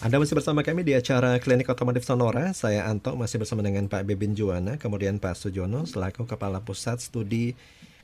Anda 0.00 0.16
masih 0.16 0.32
bersama 0.32 0.64
kami 0.64 0.80
di 0.80 0.96
acara 0.96 1.36
Klinik 1.36 1.68
Otomotif 1.68 2.08
Sonora. 2.08 2.56
Saya 2.56 2.88
Anto 2.88 3.12
masih 3.20 3.36
bersama 3.36 3.60
dengan 3.60 3.84
Pak 3.84 4.08
Bebin 4.08 4.32
Juwana, 4.32 4.80
kemudian 4.80 5.20
Pak 5.20 5.36
Sujono 5.36 5.84
selaku 5.84 6.24
Kepala 6.24 6.64
Pusat 6.64 7.04
Studi 7.04 7.52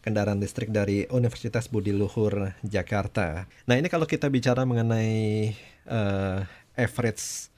Kendaraan 0.04 0.36
Listrik 0.36 0.68
dari 0.68 1.08
Universitas 1.08 1.72
Budi 1.72 1.96
Luhur 1.96 2.52
Jakarta. 2.60 3.48
Nah 3.64 3.80
ini 3.80 3.88
kalau 3.88 4.04
kita 4.04 4.28
bicara 4.28 4.68
mengenai 4.68 5.56
uh, 5.88 6.44
average 6.76 7.48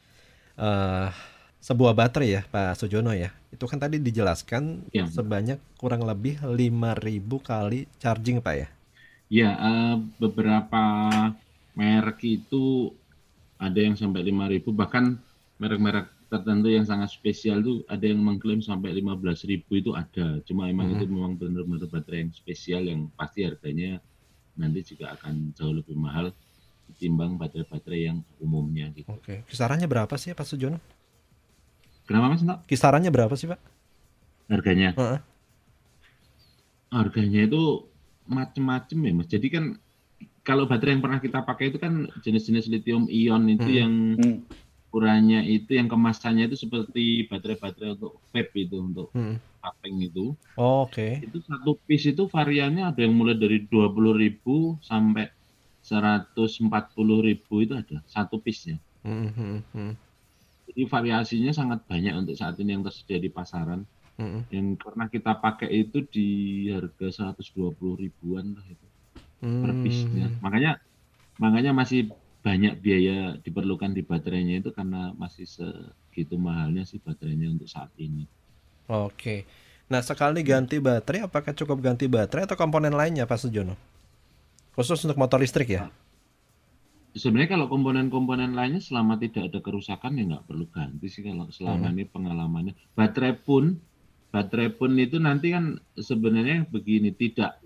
uh, 0.55 1.11
sebuah 1.59 1.99
baterai 1.99 2.39
ya 2.39 2.43
Pak 2.47 2.79
Sujono 2.79 3.11
ya, 3.19 3.35
itu 3.51 3.67
kan 3.67 3.83
tadi 3.83 3.99
dijelaskan 3.99 4.87
ya. 4.95 5.11
sebanyak 5.11 5.59
kurang 5.83 6.07
lebih 6.07 6.39
5.000 6.47 7.27
kali 7.43 7.91
charging 7.99 8.39
Pak 8.39 8.55
ya? 8.55 8.69
Ya, 9.35 9.51
uh, 9.59 9.99
beberapa 10.23 11.11
merek 11.75 12.23
itu 12.23 12.95
ada 13.59 13.79
yang 13.79 13.99
sampai 13.99 14.23
5.000 14.23 14.63
bahkan 14.75 15.19
merek-merek 15.59 16.07
tertentu 16.29 16.69
yang 16.71 16.85
sangat 16.85 17.11
spesial 17.11 17.65
tuh 17.65 17.83
ada 17.89 18.05
yang 18.05 18.21
mengklaim 18.21 18.61
sampai 18.61 18.95
15.000 19.01 19.65
itu 19.65 19.91
ada. 19.97 20.39
Cuma 20.45 20.71
emang 20.71 20.93
hmm. 20.93 20.95
itu 21.01 21.05
memang 21.09 21.33
benar-benar 21.35 21.89
baterai 21.91 22.29
yang 22.29 22.33
spesial 22.33 22.83
yang 22.87 23.09
pasti 23.17 23.43
harganya 23.49 23.99
nanti 24.55 24.85
juga 24.85 25.15
akan 25.17 25.57
jauh 25.57 25.73
lebih 25.73 25.97
mahal 25.97 26.31
ketimbang 26.93 27.37
baterai-baterai 27.41 28.01
yang 28.13 28.19
umumnya 28.41 28.93
gitu. 28.93 29.09
Oke, 29.13 29.45
kisarannya 29.49 29.89
berapa 29.89 30.15
sih 30.21 30.33
Pak 30.37 30.47
Sujono? 30.47 30.79
Kenapa 32.09 32.33
Mas? 32.33 32.41
Enggak? 32.41 32.65
Kisarannya 32.65 33.11
berapa 33.13 33.35
sih 33.37 33.49
Pak? 33.49 33.61
Harganya? 34.49 34.97
Uh 34.97 35.17
-uh. 35.17 35.21
Harganya 36.89 37.45
itu 37.45 37.85
macem-macem 38.25 38.99
ya 39.01 39.13
Mas. 39.13 39.29
Jadi 39.29 39.47
kan 39.53 39.65
kalau 40.49 40.65
baterai 40.65 40.97
yang 40.97 41.05
pernah 41.05 41.21
kita 41.21 41.45
pakai 41.45 41.69
itu 41.69 41.77
kan 41.77 42.09
jenis-jenis 42.25 42.73
lithium 42.73 43.05
ion 43.13 43.45
itu 43.53 43.69
hmm. 43.69 43.77
yang 43.77 43.93
hmm. 44.17 44.37
ukurannya 44.89 45.45
itu 45.45 45.77
yang 45.77 45.93
kemasannya 45.93 46.49
itu 46.49 46.57
seperti 46.57 47.29
baterai-baterai 47.29 48.01
untuk 48.01 48.17
vape 48.33 48.57
itu 48.57 48.81
untuk 48.81 49.13
hmm. 49.13 49.37
itu. 50.01 50.33
Oh, 50.57 50.89
Oke. 50.89 51.21
Okay. 51.21 51.29
Itu 51.29 51.45
satu 51.45 51.77
piece 51.85 52.17
itu 52.17 52.25
variannya 52.25 52.89
ada 52.89 53.05
yang 53.05 53.13
mulai 53.13 53.37
dari 53.37 53.69
dua 53.69 53.93
puluh 53.93 54.17
ribu 54.17 54.81
sampai 54.81 55.29
seratus 55.85 56.57
empat 56.65 56.97
puluh 56.97 57.21
ribu 57.21 57.61
itu 57.61 57.77
ada 57.77 58.01
satu 58.09 58.41
piece-nya. 58.41 58.81
Hmm, 59.05 59.29
hmm, 59.29 59.61
hmm. 59.77 59.93
Jadi 60.73 60.83
variasinya 60.89 61.53
sangat 61.53 61.85
banyak 61.85 62.17
untuk 62.17 62.41
saat 62.41 62.57
ini 62.57 62.73
yang 62.73 62.81
tersedia 62.89 63.21
di 63.21 63.29
pasaran. 63.29 63.85
Hmm. 64.17 64.49
Yang 64.49 64.81
pernah 64.81 65.13
kita 65.13 65.37
pakai 65.37 65.69
itu 65.69 66.09
di 66.09 66.29
harga 66.73 67.37
120 67.37 67.77
ribuan 68.01 68.57
lah 68.57 68.67
itu 68.67 68.88
hmm. 69.43 69.63
per 69.63 69.73
piece-nya. 69.85 70.29
Makanya 70.43 70.73
makanya 71.39 71.73
masih 71.75 72.11
banyak 72.43 72.79
biaya 72.81 73.37
diperlukan 73.43 73.93
di 73.93 74.03
baterainya 74.07 74.63
itu 74.63 74.71
karena 74.71 75.13
masih 75.19 75.45
segitu 75.45 76.39
mahalnya 76.39 76.87
sih 76.87 77.03
baterainya 77.03 77.51
untuk 77.51 77.67
saat 77.67 77.91
ini. 77.99 78.25
Oke. 78.89 79.45
Nah, 79.89 80.05
sekali 80.05 80.45
ganti 80.45 80.79
baterai 80.79 81.25
apakah 81.25 81.53
cukup 81.57 81.81
ganti 81.81 82.07
baterai 82.09 82.45
atau 82.45 82.57
komponen 82.57 82.93
lainnya 82.93 83.25
Pak 83.25 83.41
Sujono? 83.41 83.75
Khusus 84.77 85.01
untuk 85.05 85.19
motor 85.19 85.41
listrik 85.41 85.75
ya? 85.75 85.91
Sebenarnya 87.17 87.57
kalau 87.59 87.67
komponen-komponen 87.67 88.53
lainnya 88.53 88.85
selama 88.85 89.19
tidak 89.19 89.51
ada 89.51 89.59
kerusakan 89.65 90.21
ya 90.21 90.25
nggak 90.29 90.45
perlu 90.45 90.69
ganti 90.71 91.09
sih 91.09 91.25
kalau 91.25 91.49
selama 91.51 91.89
hmm. 91.91 91.95
ini 91.97 92.05
pengalamannya. 92.05 92.75
Baterai 92.95 93.35
pun 93.35 93.81
baterai 94.29 94.69
pun 94.77 94.93
itu 95.01 95.17
nanti 95.17 95.51
kan 95.57 95.81
sebenarnya 95.97 96.69
begini 96.69 97.17
tidak 97.17 97.59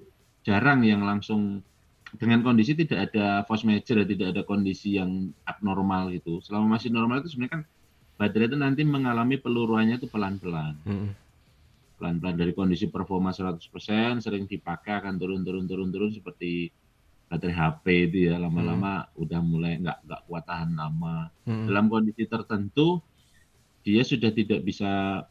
jarang 0.43 0.83
yang 0.83 1.03
langsung 1.07 1.62
dengan 2.12 2.45
kondisi 2.45 2.77
tidak 2.77 3.09
ada 3.11 3.41
force 3.48 3.65
major, 3.65 4.05
tidak 4.05 4.37
ada 4.37 4.43
kondisi 4.45 5.01
yang 5.01 5.33
abnormal 5.48 6.12
gitu. 6.12 6.45
Selama 6.45 6.77
masih 6.77 6.93
normal 6.93 7.25
itu 7.25 7.33
sebenarnya 7.33 7.53
kan 7.57 7.62
baterai 8.21 8.47
itu 8.53 8.59
nanti 8.61 8.83
mengalami 8.85 9.41
peluruannya 9.41 9.97
itu 9.97 10.07
pelan-pelan. 10.13 10.77
Hmm. 10.85 11.17
Pelan-pelan 11.97 12.37
dari 12.37 12.53
kondisi 12.53 12.93
performa 12.93 13.33
100% 13.33 13.65
sering 14.20 14.45
dipakai 14.45 15.01
akan 15.01 15.17
turun-turun 15.17 15.64
turun-turun 15.64 16.13
seperti 16.13 16.69
baterai 17.33 17.57
HP 17.57 17.85
itu 18.13 18.19
ya 18.29 18.36
lama-lama 18.36 19.09
hmm. 19.09 19.23
udah 19.24 19.41
mulai 19.41 19.80
nggak 19.80 19.98
nggak 20.05 20.20
kuat 20.29 20.45
tahan 20.45 20.70
lama. 20.77 21.33
Hmm. 21.48 21.64
Dalam 21.64 21.89
kondisi 21.89 22.29
tertentu 22.29 23.01
dia 23.83 24.05
sudah 24.05 24.29
tidak 24.30 24.61
bisa 24.63 25.24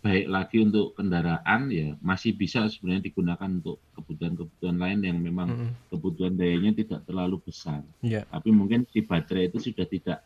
baik 0.00 0.26
lagi 0.32 0.64
untuk 0.64 0.96
kendaraan 0.96 1.68
ya 1.68 1.92
masih 2.00 2.32
bisa 2.32 2.64
sebenarnya 2.72 3.12
digunakan 3.12 3.48
untuk 3.52 3.84
kebutuhan-kebutuhan 3.92 4.80
lain 4.80 4.98
yang 5.04 5.20
memang 5.20 5.48
mm 5.52 5.56
-hmm. 5.60 5.72
kebutuhan 5.92 6.34
dayanya 6.40 6.72
tidak 6.72 7.04
terlalu 7.04 7.36
besar. 7.44 7.84
Yeah. 8.00 8.24
Tapi 8.32 8.48
mungkin 8.48 8.88
di 8.88 9.04
baterai 9.04 9.52
itu 9.52 9.60
sudah 9.60 9.84
tidak 9.84 10.24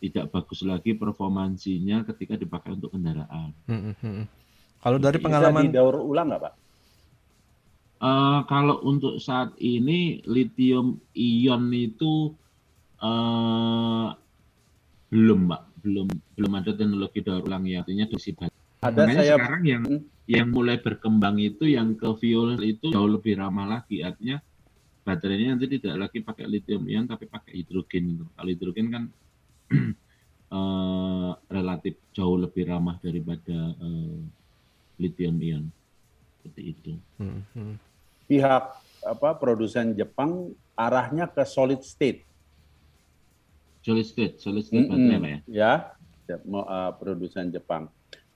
tidak 0.00 0.24
bagus 0.30 0.62
lagi 0.62 0.94
performansinya 0.94 2.06
ketika 2.06 2.38
dipakai 2.38 2.78
untuk 2.78 2.94
kendaraan. 2.94 3.50
Mm 3.66 3.98
-hmm. 3.98 4.18
Kalau 4.80 4.98
dari 5.02 5.18
pengalaman 5.18 5.66
bisa 5.66 5.70
didaur 5.74 5.96
ulang 6.00 6.30
nggak 6.30 6.42
pak? 6.46 6.54
Uh, 8.00 8.40
kalau 8.48 8.80
untuk 8.86 9.20
saat 9.20 9.52
ini 9.60 10.24
lithium 10.24 11.02
ion 11.12 11.68
itu 11.74 12.32
uh, 13.02 14.08
belum, 15.12 15.50
pak, 15.50 15.62
belum 15.84 16.08
belum 16.38 16.52
ada 16.56 16.72
teknologi 16.72 17.20
daur 17.20 17.44
ulang 17.44 17.68
ya, 17.68 17.84
artinya 17.84 18.08
dosis 18.08 18.32
baterai 18.32 18.59
ada 18.80 19.04
Makanya 19.04 19.16
saya 19.20 19.34
sekarang 19.36 19.64
yang 19.68 19.84
hmm. 19.84 20.02
yang 20.24 20.48
mulai 20.48 20.80
berkembang 20.80 21.36
itu 21.36 21.68
yang 21.68 21.92
ke 21.92 22.08
fuel 22.16 22.56
itu 22.64 22.88
jauh 22.88 23.10
lebih 23.12 23.36
ramah 23.36 23.68
lagi 23.68 24.00
artinya 24.00 24.40
baterainya 25.04 25.56
nanti 25.56 25.66
tidak 25.80 26.08
lagi 26.08 26.18
pakai 26.24 26.44
lithium 26.48 26.84
ion 26.88 27.04
tapi 27.08 27.28
pakai 27.28 27.60
hidrogen 27.60 28.16
itu. 28.16 28.24
Kalau 28.36 28.50
hidrogen 28.50 28.86
kan 28.88 29.04
uh, 30.52 31.32
relatif 31.56 31.96
jauh 32.16 32.36
lebih 32.40 32.68
ramah 32.68 32.96
daripada 33.00 33.74
uh, 33.80 34.20
lithium 35.00 35.36
ion 35.40 35.64
seperti 36.40 36.62
itu. 36.72 36.92
Hmm, 37.20 37.44
hmm. 37.52 37.74
Pihak 38.28 38.64
apa 39.00 39.30
produsen 39.36 39.96
Jepang 39.96 40.52
arahnya 40.76 41.28
ke 41.28 41.44
solid 41.44 41.84
state. 41.84 42.24
Solid 43.80 44.04
state, 44.04 44.36
solid 44.40 44.64
state 44.64 44.88
-hmm. 44.88 44.92
baterai 44.92 45.40
ya. 45.48 45.80
Ya, 46.28 46.36
uh, 46.36 46.92
produsen 47.00 47.48
Jepang. 47.48 47.88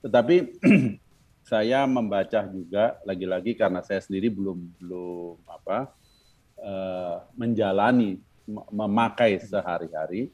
Tetapi 0.05 0.35
saya 1.49 1.89
membaca 1.89 2.45
juga 2.45 3.01
lagi-lagi 3.01 3.57
karena 3.57 3.81
saya 3.81 3.97
sendiri 4.05 4.29
belum 4.29 4.77
belum 4.77 5.41
apa 5.49 5.89
uh, 6.61 7.25
menjalani 7.33 8.21
memakai 8.69 9.41
sehari-hari. 9.41 10.29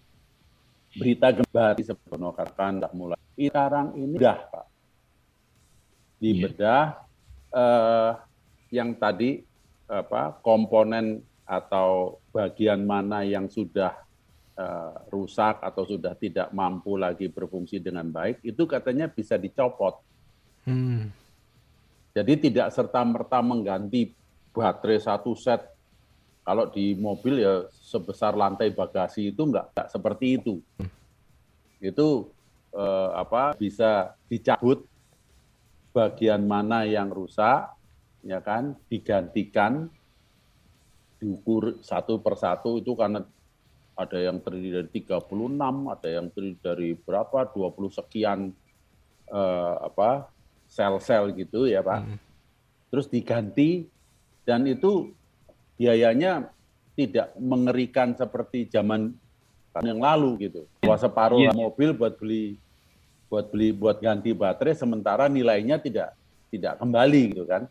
Berita 0.91 1.31
gembar 1.31 1.79
di 1.79 1.87
sepenuhkan 1.87 2.83
mulai. 2.91 3.15
Sekarang 3.39 3.95
ini 3.95 4.19
dah 4.19 4.39
pak. 4.51 4.67
Di 6.19 6.35
iya. 6.35 6.41
bedah 6.43 6.85
uh, 7.55 8.11
yang 8.75 8.91
tadi 8.99 9.39
apa 9.87 10.35
komponen 10.43 11.23
atau 11.47 12.19
bagian 12.35 12.83
mana 12.83 13.23
yang 13.23 13.47
sudah 13.47 13.95
rusak 15.09 15.61
atau 15.61 15.83
sudah 15.85 16.13
tidak 16.17 16.49
mampu 16.51 16.95
lagi 16.97 17.27
berfungsi 17.27 17.81
dengan 17.81 18.07
baik, 18.09 18.43
itu 18.45 18.63
katanya 18.65 19.09
bisa 19.11 19.35
dicopot. 19.35 19.99
Hmm. 20.65 21.09
Jadi 22.11 22.49
tidak 22.49 22.75
serta 22.75 23.01
merta 23.07 23.39
mengganti 23.39 24.11
baterai 24.51 24.99
satu 24.99 25.31
set. 25.33 25.63
Kalau 26.41 26.67
di 26.67 26.97
mobil 26.97 27.45
ya 27.45 27.69
sebesar 27.69 28.33
lantai 28.33 28.73
bagasi 28.73 29.31
itu 29.31 29.41
enggak, 29.45 29.71
enggak 29.71 29.87
seperti 29.93 30.25
itu. 30.41 30.59
Hmm. 30.81 30.91
Itu 31.79 32.29
eh, 32.75 33.09
apa 33.15 33.55
bisa 33.55 34.17
dicabut 34.27 34.83
bagian 35.91 36.47
mana 36.47 36.87
yang 36.87 37.11
rusak, 37.11 37.71
ya 38.23 38.39
kan, 38.39 38.79
digantikan, 38.87 39.91
diukur 41.21 41.77
satu 41.85 42.17
persatu 42.23 42.81
itu 42.81 42.95
karena 42.97 43.21
ada 44.01 44.17
yang 44.17 44.41
terdiri 44.41 44.81
dari 44.81 44.89
36, 45.05 45.29
ada 45.87 46.09
yang 46.09 46.27
terdiri 46.33 46.57
dari 46.59 46.89
berapa 46.97 47.45
20 47.53 47.99
sekian 48.01 48.39
uh, 49.29 49.75
apa 49.85 50.27
sel-sel 50.65 51.35
gitu 51.37 51.69
ya 51.69 51.85
Pak. 51.85 51.99
Hmm. 52.01 52.17
Terus 52.89 53.07
diganti 53.07 53.85
dan 54.43 54.65
itu 54.65 55.13
biayanya 55.77 56.49
tidak 56.97 57.33
mengerikan 57.39 58.17
seperti 58.17 58.67
zaman 58.67 59.13
yang 59.79 60.01
lalu 60.01 60.49
gitu. 60.49 60.67
Bahwa 60.83 60.97
separuh 60.99 61.39
yeah. 61.39 61.55
mobil 61.55 61.95
buat 61.95 62.17
beli 62.19 62.59
buat 63.31 63.47
beli 63.47 63.71
buat 63.71 64.03
ganti 64.03 64.35
baterai 64.35 64.75
sementara 64.75 65.31
nilainya 65.31 65.79
tidak 65.79 66.17
tidak 66.51 66.75
kembali 66.81 67.21
gitu 67.31 67.47
kan. 67.47 67.63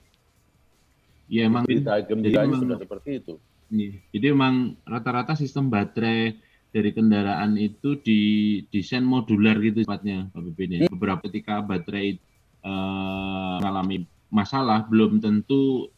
Ya 1.31 1.47
emang 1.47 1.69
gembiranya 2.09 2.57
sudah 2.57 2.79
seperti 2.81 3.21
itu. 3.23 3.35
Iya. 3.71 4.03
Jadi 4.11 4.27
memang 4.35 4.55
rata-rata 4.83 5.39
sistem 5.39 5.71
baterai 5.71 6.37
dari 6.71 6.91
kendaraan 6.95 7.59
itu 7.59 7.99
didesain 7.99 9.03
modular 9.03 9.59
gitu 9.59 9.83
sifatnya 9.83 10.31
Pak 10.31 10.43
Bipin. 10.51 10.87
Hmm. 10.87 10.93
Beberapa 10.95 11.27
ketika 11.27 11.63
baterai 11.63 12.19
uh, 12.63 13.59
mengalami 13.63 14.07
masalah 14.31 14.87
belum 14.87 15.19
tentu 15.19 15.91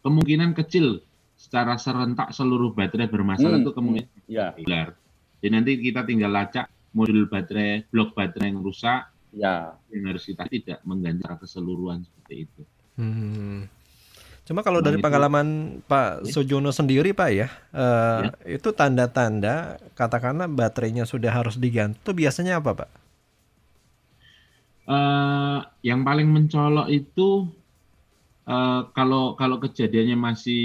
kemungkinan 0.00 0.56
kecil 0.56 1.04
secara 1.36 1.76
serentak 1.76 2.32
seluruh 2.32 2.72
baterai 2.72 3.08
bermasalah 3.08 3.60
hmm. 3.60 3.64
itu 3.64 3.72
kemungkinan 3.72 4.10
ya. 4.28 4.52
modular. 4.56 4.88
Jadi 5.44 5.50
nanti 5.52 5.72
kita 5.80 6.00
tinggal 6.08 6.32
lacak 6.32 6.72
modul 6.96 7.28
baterai, 7.28 7.84
blok 7.92 8.16
baterai 8.16 8.48
yang 8.54 8.64
rusak, 8.64 9.12
Ya, 9.34 9.74
yang 9.90 10.14
harus 10.14 10.30
kita 10.30 10.46
tidak 10.46 10.78
mengganti 10.86 11.26
secara 11.26 11.42
keseluruhan 11.42 12.06
seperti 12.06 12.46
itu. 12.46 12.62
Hmm. 12.94 13.66
Cuma 14.44 14.60
kalau 14.60 14.78
dari 14.78 15.00
itu- 15.00 15.04
pengalaman 15.04 15.46
Pak 15.84 16.28
Ya. 16.28 16.32
Sujono 16.32 16.68
sendiri 16.68 17.10
Pak 17.10 17.30
ya, 17.30 17.48
Ya. 17.72 18.28
itu 18.44 18.68
tanda-tanda 18.70 19.76
katakanlah 19.92 20.44
baterainya 20.46 21.04
sudah 21.04 21.32
harus 21.32 21.56
diganti, 21.56 21.96
itu 21.96 22.12
biasanya 22.12 22.60
apa 22.60 22.76
Pak? 22.76 22.90
Eh, 24.84 25.58
yang 25.82 26.04
paling 26.04 26.28
mencolok 26.28 26.88
itu 26.88 27.48
eh, 28.44 28.80
kalau 28.92 29.32
kalau 29.32 29.56
kejadiannya 29.56 30.12
masih 30.14 30.64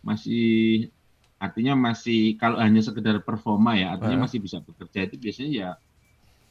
masih 0.00 0.86
artinya 1.36 1.74
masih 1.74 2.38
kalau 2.38 2.62
hanya 2.62 2.78
sekedar 2.78 3.18
performa 3.20 3.74
ya 3.74 3.92
artinya 3.92 4.22
Ah. 4.22 4.24
masih 4.24 4.38
bisa 4.38 4.62
bekerja 4.62 5.02
itu 5.02 5.18
biasanya 5.18 5.50
ya 5.50 5.70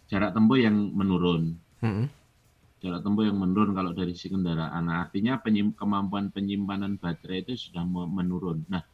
jarak 0.06 0.36
tempuh 0.36 0.60
yang 0.60 0.76
menurun 0.92 1.56
Hmm. 1.80 2.12
Jarak 2.86 3.02
tempuh 3.02 3.26
yang 3.26 3.42
menurun 3.42 3.74
kalau 3.74 3.98
dari 3.98 4.14
si 4.14 4.30
kendaraan. 4.30 4.86
Nah, 4.86 5.10
artinya 5.10 5.42
penyim- 5.42 5.74
kemampuan 5.74 6.30
penyimpanan 6.30 7.02
baterai 7.02 7.42
itu 7.42 7.58
sudah 7.58 7.82
me- 7.82 8.06
menurun. 8.06 8.62
Nah 8.70 8.86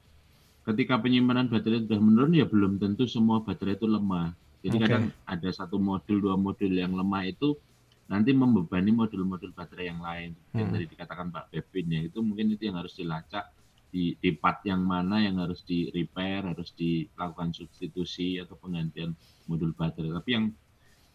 ketika 0.63 0.95
penyimpanan 1.01 1.51
baterai 1.51 1.83
sudah 1.83 1.99
menurun 1.99 2.31
ya 2.37 2.45
belum 2.47 2.79
tentu 2.79 3.03
semua 3.09 3.43
baterai 3.43 3.75
itu 3.75 3.89
lemah. 3.89 4.31
Jadi 4.61 4.75
Oke. 4.77 4.83
kadang 4.87 5.05
ada 5.25 5.49
satu 5.51 5.75
modul 5.81 6.21
dua 6.21 6.37
modul 6.37 6.69
yang 6.71 6.93
lemah 6.93 7.25
itu 7.27 7.57
nanti 8.05 8.29
membebani 8.35 8.91
modul-modul 8.93 9.51
baterai 9.57 9.89
yang 9.89 9.99
lain. 10.03 10.31
Yang 10.53 10.67
Hmm. 10.67 10.73
tadi 10.77 10.85
dikatakan 10.85 11.27
Pak 11.33 11.45
Pepin 11.49 11.87
ya 11.89 12.01
itu 12.05 12.19
mungkin 12.21 12.53
itu 12.53 12.69
yang 12.69 12.77
harus 12.77 12.93
dilacak 12.93 13.49
di, 13.91 14.15
di 14.21 14.29
part 14.37 14.63
yang 14.63 14.85
mana 14.85 15.19
yang 15.19 15.41
harus 15.41 15.65
di 15.67 15.89
repair 15.91 16.47
harus 16.47 16.71
dilakukan 16.77 17.51
substitusi 17.51 18.39
atau 18.39 18.55
penggantian 18.55 19.11
modul 19.49 19.73
baterai. 19.75 20.13
Tapi 20.13 20.29
yang 20.31 20.45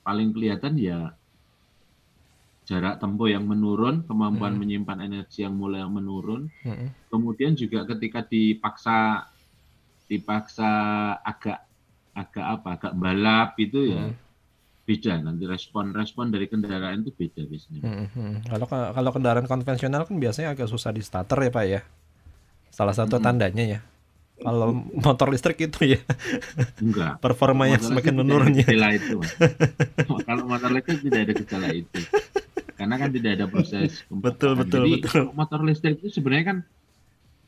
paling 0.02 0.34
kelihatan 0.34 0.74
ya 0.74 1.14
jarak 2.66 2.98
tempuh 2.98 3.30
yang 3.30 3.46
menurun 3.46 4.02
kemampuan 4.04 4.52
Hmm. 4.52 4.60
menyimpan 4.60 4.98
energi 5.00 5.46
yang 5.46 5.54
mulai 5.54 5.86
menurun 5.86 6.50
Hmm. 6.60 6.90
kemudian 7.06 7.54
juga 7.54 7.86
ketika 7.86 8.20
dipaksa 8.20 9.22
dipaksa 10.04 10.70
agak 11.20 11.62
agak 12.12 12.46
apa 12.46 12.68
agak 12.74 12.92
balap 12.94 13.54
itu 13.56 13.92
ya 13.92 14.06
Hmm. 14.06 14.14
beda 14.82 15.18
nanti 15.20 15.44
respon 15.44 15.90
respon 15.90 16.30
dari 16.30 16.46
kendaraan 16.46 17.02
itu 17.02 17.10
beda 17.10 17.42
biasanya 17.42 17.82
Hmm, 17.82 18.06
hmm. 18.08 18.34
Kalau 18.46 18.66
kalau 18.66 19.10
kendaraan 19.10 19.46
konvensional 19.46 20.02
kan 20.02 20.16
biasanya 20.16 20.54
agak 20.54 20.66
susah 20.66 20.90
di 20.90 21.02
starter 21.02 21.38
ya 21.38 21.50
Pak 21.50 21.64
ya. 21.66 21.80
Salah 22.70 22.94
satu 22.94 23.18
Hmm. 23.18 23.24
tandanya 23.24 23.64
ya. 23.66 23.80
Kalau 24.36 24.70
motor 25.06 25.32
listrik 25.32 25.58
itu 25.58 25.96
ya 25.96 26.00
enggak 26.78 27.18
performanya 27.18 27.80
Motor 27.80 27.88
semakin 27.88 28.14
menurun 28.14 28.52
ya. 28.52 28.66
itu 28.92 29.16
kalau 30.28 30.44
motor 30.44 30.70
listrik 30.70 31.02
tidak 31.02 31.20
ada 31.24 31.32
gejala 31.34 31.68
itu 31.72 31.98
karena 32.76 32.94
kan 32.94 33.10
tidak 33.10 33.30
ada 33.40 33.46
proses 33.48 34.04
Betul, 34.24 34.54
betul, 34.54 34.84
Jadi 34.84 34.92
betul. 35.02 35.24
motor 35.32 35.60
listrik 35.64 35.98
itu 35.98 36.12
sebenarnya 36.12 36.46
kan 36.46 36.58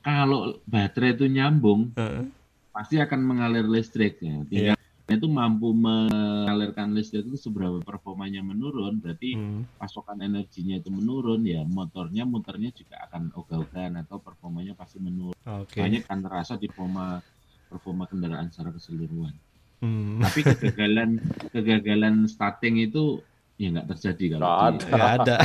kalau 0.00 0.56
baterai 0.64 1.12
itu 1.12 1.28
nyambung 1.28 1.92
Heeh. 1.94 2.24
pasti 2.72 2.96
akan 2.96 3.20
mengalir 3.20 3.66
listrik 3.66 4.18
ya. 4.18 4.40
Tinggal 4.46 4.76
itu 5.08 5.24
mampu 5.24 5.72
mengalirkan 5.72 6.92
listrik 6.92 7.24
itu 7.24 7.40
seberapa 7.40 7.80
performanya 7.80 8.44
menurun, 8.44 9.00
berarti 9.00 9.32
Hmm. 9.34 9.64
pasokan 9.76 10.20
energinya 10.20 10.76
itu 10.76 10.92
menurun 10.92 11.42
ya 11.42 11.64
motornya 11.64 12.28
muternya 12.28 12.68
juga 12.70 13.08
akan 13.08 13.32
ogah-ogahan 13.32 13.96
atau 14.04 14.20
performanya 14.20 14.76
pasti 14.76 15.00
menurun. 15.00 15.32
Oke. 15.64 15.80
Banyak 15.80 16.04
akan 16.04 16.18
terasa 16.28 16.54
di 16.54 16.68
performa 16.68 17.24
performa 17.68 18.04
kendaraan 18.04 18.48
secara 18.48 18.68
keseluruhan. 18.70 19.32
Hmm. 19.80 20.20
Tapi 20.20 20.40
kegagalan 20.44 21.10
kegagalan 21.50 22.28
starting 22.28 22.76
itu 22.78 23.24
ya 23.58 23.68
nggak 23.68 23.86
terjadi 23.90 24.24
kalau 24.32 24.42
Nggak 24.46 24.70
di- 24.72 24.86
Nggak 24.88 25.12
ada. 25.18 25.36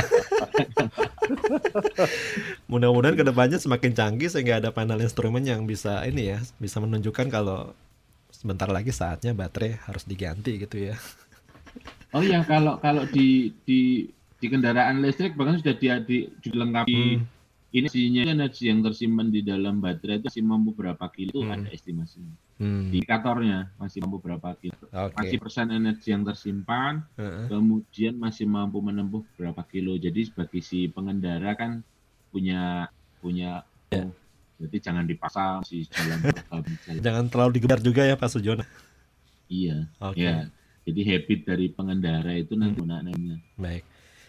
Mudah-mudahan 2.70 3.14
ke 3.14 3.24
depannya 3.24 3.58
semakin 3.58 3.92
canggih 3.92 4.28
sehingga 4.28 4.58
ada 4.58 4.70
panel 4.70 5.00
instrumen 5.00 5.42
yang 5.42 5.64
bisa 5.64 6.02
ini 6.04 6.30
ya, 6.30 6.38
bisa 6.56 6.78
menunjukkan 6.78 7.26
kalau 7.28 7.74
sebentar 8.30 8.66
lagi 8.66 8.90
saatnya 8.90 9.32
baterai 9.32 9.78
harus 9.82 10.04
diganti 10.04 10.58
gitu 10.58 10.90
ya. 10.90 10.96
Oh 12.10 12.22
ya 12.22 12.42
kalau 12.44 12.78
kalau 12.78 13.02
di 13.04 13.50
di 13.64 14.06
di 14.38 14.46
kendaraan 14.46 15.00
listrik 15.00 15.34
bahkan 15.34 15.58
sudah 15.58 15.74
dia 15.74 15.98
di, 15.98 16.30
dilengkapi 16.38 17.18
Hmm. 17.18 17.26
energinya 17.74 18.22
energi 18.24 18.70
yang 18.70 18.80
tersimpan 18.80 19.26
di 19.28 19.42
dalam 19.42 19.82
baterai 19.82 20.20
itu 20.20 20.30
masih 20.30 20.44
mampu 20.44 20.70
berapa 20.70 21.02
kilo 21.10 21.42
Hmm. 21.42 21.54
ada 21.56 21.68
estimasinya. 21.68 22.30
Hmm. 22.54 22.86
Indikatornya 22.94 23.74
masih 23.82 23.98
mampu 24.06 24.22
berapa 24.22 24.54
kilo. 24.62 24.78
Oke. 24.94 25.14
Masih 25.18 25.38
persen 25.42 25.74
energi 25.74 26.14
yang 26.14 26.22
tersimpan, 26.22 27.02
Heeh. 27.18 27.50
kemudian 27.50 28.14
masih 28.14 28.46
mampu 28.46 28.78
menempuh 28.78 29.26
berapa 29.34 29.58
kilo. 29.66 29.98
Jadi 29.98 30.30
bagi 30.30 30.62
si 30.62 30.86
pengendara 30.86 31.58
kan 31.58 31.82
punya 32.30 32.86
punya 33.18 33.66
Ya. 33.92 34.10
oh, 34.10 34.14
jadi 34.58 34.90
jangan 34.90 35.04
dipaksa 35.06 35.62
si 35.62 35.86
jalan 35.86 36.18
jalan. 36.50 36.62
Jangan 36.98 37.24
terlalu 37.30 37.50
digebar 37.58 37.78
juga 37.78 38.02
ya 38.06 38.14
Pak 38.18 38.26
Sujono. 38.30 38.62
Iya. 39.50 39.86
Oke. 40.02 40.22
Ya. 40.22 40.46
Jadi 40.84 41.00
habit 41.10 41.40
dari 41.48 41.66
pengendara 41.70 42.32
itu 42.36 42.54
nanti 42.54 42.82
Hmm. 42.82 43.38
Baik. 43.58 43.82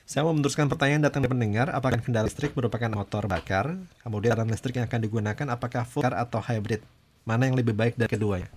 Saya 0.06 0.22
mau 0.22 0.38
meneruskan 0.38 0.70
pertanyaan 0.70 1.10
datang 1.10 1.26
dari 1.26 1.34
pendengar, 1.34 1.74
apakah 1.74 1.98
kendaraan 1.98 2.30
listrik 2.30 2.54
merupakan 2.54 2.94
motor 2.94 3.26
bakar? 3.26 3.74
Kemudian 4.06 4.38
kendaraan 4.38 4.54
listrik 4.54 4.78
yang 4.78 4.86
akan 4.86 5.02
digunakan 5.02 5.48
apakah 5.50 5.82
full 5.82 6.06
atau 6.06 6.38
hybrid? 6.46 6.86
Mana 7.26 7.50
yang 7.50 7.58
lebih 7.58 7.74
baik 7.74 7.98
dari 7.98 8.14
keduanya? 8.14 8.54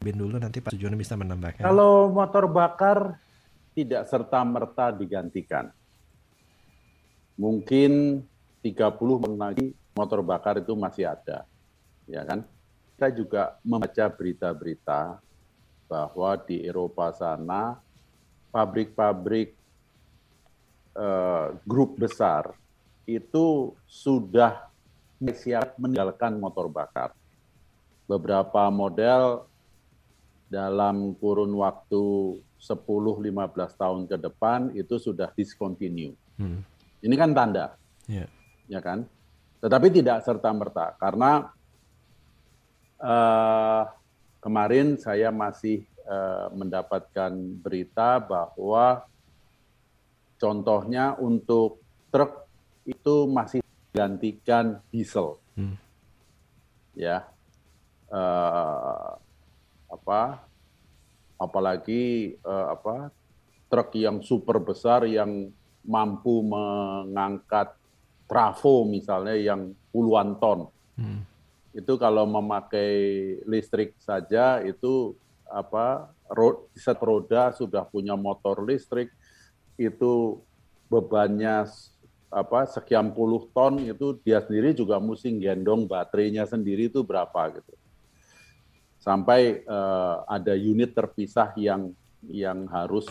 Bin 0.00 0.16
dulu 0.16 0.40
nanti 0.40 0.64
Pak 0.64 0.72
Sujono 0.72 0.96
bisa 0.96 1.20
menambahkan. 1.20 1.60
Kalau 1.60 2.08
motor 2.08 2.48
bakar 2.48 3.20
tidak 3.76 4.08
serta-merta 4.08 4.88
digantikan. 4.96 5.68
Mungkin 7.36 8.24
30 8.64 8.96
tahun 8.96 9.36
lagi 9.36 9.76
motor 9.92 10.24
bakar 10.24 10.64
itu 10.64 10.72
masih 10.72 11.12
ada. 11.12 11.44
Ya 12.08 12.24
kan? 12.24 12.40
Kita 12.96 13.12
juga 13.12 13.60
membaca 13.60 14.08
berita-berita 14.08 15.20
bahwa 15.84 16.30
di 16.40 16.64
Eropa 16.64 17.12
sana 17.12 17.76
pabrik-pabrik 18.48 19.52
eh, 20.96 21.46
grup 21.68 22.00
besar 22.00 22.56
itu 23.04 23.76
sudah 23.84 24.72
siap 25.36 25.76
meninggalkan 25.76 26.40
motor 26.40 26.72
bakar. 26.72 27.12
Beberapa 28.04 28.68
model 28.68 29.48
dalam 30.52 31.16
kurun 31.16 31.50
waktu 31.56 32.36
10-15 32.60 33.80
tahun 33.80 34.00
ke 34.08 34.16
depan 34.20 34.72
itu 34.76 34.96
sudah 34.96 35.32
discontinue. 35.32 36.16
Hmm. 36.36 36.60
Ini 37.04 37.14
kan 37.16 37.36
tanda, 37.36 37.76
Ya. 38.08 38.24
ya 38.68 38.80
kan? 38.80 39.04
Tetapi 39.60 39.88
tidak 39.92 40.24
serta-merta 40.24 40.96
karena 41.00 41.48
eh, 43.00 43.82
kemarin 44.40 44.96
saya 45.00 45.28
masih 45.32 45.84
eh, 46.04 46.46
mendapatkan 46.52 47.32
berita 47.60 48.20
bahwa 48.20 49.08
contohnya 50.36 51.16
untuk 51.16 51.80
truk 52.12 52.44
itu 52.84 53.24
masih 53.24 53.60
digantikan 53.64 54.84
diesel, 54.92 55.40
Hmm. 55.56 55.76
ya. 56.92 57.24
Eh, 58.14 59.10
apa? 59.90 60.22
Apalagi 61.34 62.34
eh, 62.38 62.66
apa? 62.70 63.10
Truk 63.66 63.90
yang 63.98 64.22
super 64.22 64.62
besar 64.62 65.02
yang 65.10 65.50
mampu 65.82 66.46
mengangkat 66.46 67.74
trafo 68.24 68.88
misalnya 68.88 69.34
yang 69.36 69.74
puluhan 69.92 70.38
ton 70.40 70.70
Hmm. 70.94 71.26
itu 71.74 71.98
kalau 71.98 72.22
memakai 72.22 72.94
listrik 73.50 73.98
saja 73.98 74.62
itu 74.62 75.18
apa 75.42 76.06
ro- 76.30 76.70
set 76.70 77.02
roda 77.02 77.50
sudah 77.50 77.82
punya 77.82 78.14
motor 78.14 78.62
listrik 78.62 79.10
itu 79.74 80.38
bebannya 80.86 81.66
apa 82.30 82.70
sekian 82.70 83.10
puluh 83.10 83.50
ton 83.50 83.82
itu 83.82 84.14
dia 84.22 84.38
sendiri 84.38 84.70
juga 84.70 85.02
mesti 85.02 85.34
gendong 85.34 85.90
baterainya 85.90 86.46
sendiri 86.46 86.86
itu 86.86 87.02
berapa 87.02 87.58
gitu 87.58 87.74
sampai 89.04 89.60
eh, 89.60 90.16
ada 90.24 90.56
unit 90.56 90.96
terpisah 90.96 91.52
yang 91.60 91.92
yang 92.24 92.64
harus 92.72 93.04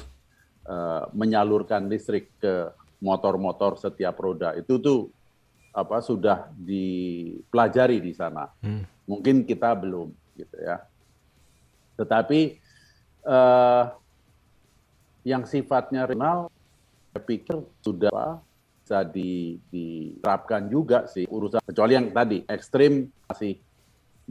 eh, 0.65 1.03
menyalurkan 1.13 1.85
listrik 1.85 2.33
ke 2.41 2.73
motor-motor 2.97 3.77
setiap 3.77 4.17
roda 4.17 4.57
itu 4.57 4.81
tuh 4.81 5.13
apa 5.73 6.01
sudah 6.01 6.49
dipelajari 6.57 8.01
di 8.01 8.13
sana. 8.17 8.49
Hmm. 8.65 8.89
Mungkin 9.05 9.45
kita 9.45 9.77
belum 9.77 10.09
gitu 10.33 10.57
ya. 10.57 10.81
Tetapi 12.01 12.57
eh, 13.29 13.83
yang 15.29 15.45
sifatnya 15.45 16.09
regional, 16.09 16.49
saya 17.13 17.21
pikir 17.21 17.57
sudah 17.85 18.41
bisa 18.81 18.99
di- 19.07 19.61
diterapkan 19.69 20.67
juga 20.67 21.05
sih 21.07 21.23
urusan 21.29 21.63
kecuali 21.63 21.93
yang 21.95 22.11
tadi 22.11 22.43
ekstrim 22.49 23.07
masih 23.29 23.61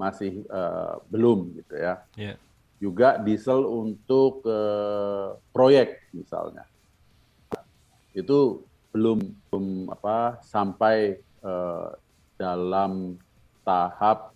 masih 0.02 0.42
eh, 0.42 0.94
belum 1.06 1.54
gitu 1.62 1.75
ya. 1.78 2.02
Ya. 2.18 2.35
juga 2.82 3.14
diesel 3.14 3.62
untuk 3.62 4.42
uh, 4.42 5.38
proyek 5.54 6.02
misalnya. 6.11 6.66
Itu 8.11 8.66
belum, 8.90 9.23
belum 9.23 9.87
apa 9.94 10.42
sampai 10.42 11.14
uh, 11.47 11.94
dalam 12.35 13.14
tahap 13.62 14.35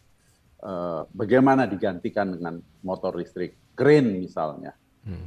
uh, 0.62 1.10
bagaimana 1.10 1.66
digantikan 1.66 2.38
dengan 2.38 2.62
motor 2.86 3.18
listrik, 3.18 3.58
crane 3.74 4.22
misalnya. 4.22 4.78
Hmm. 5.02 5.26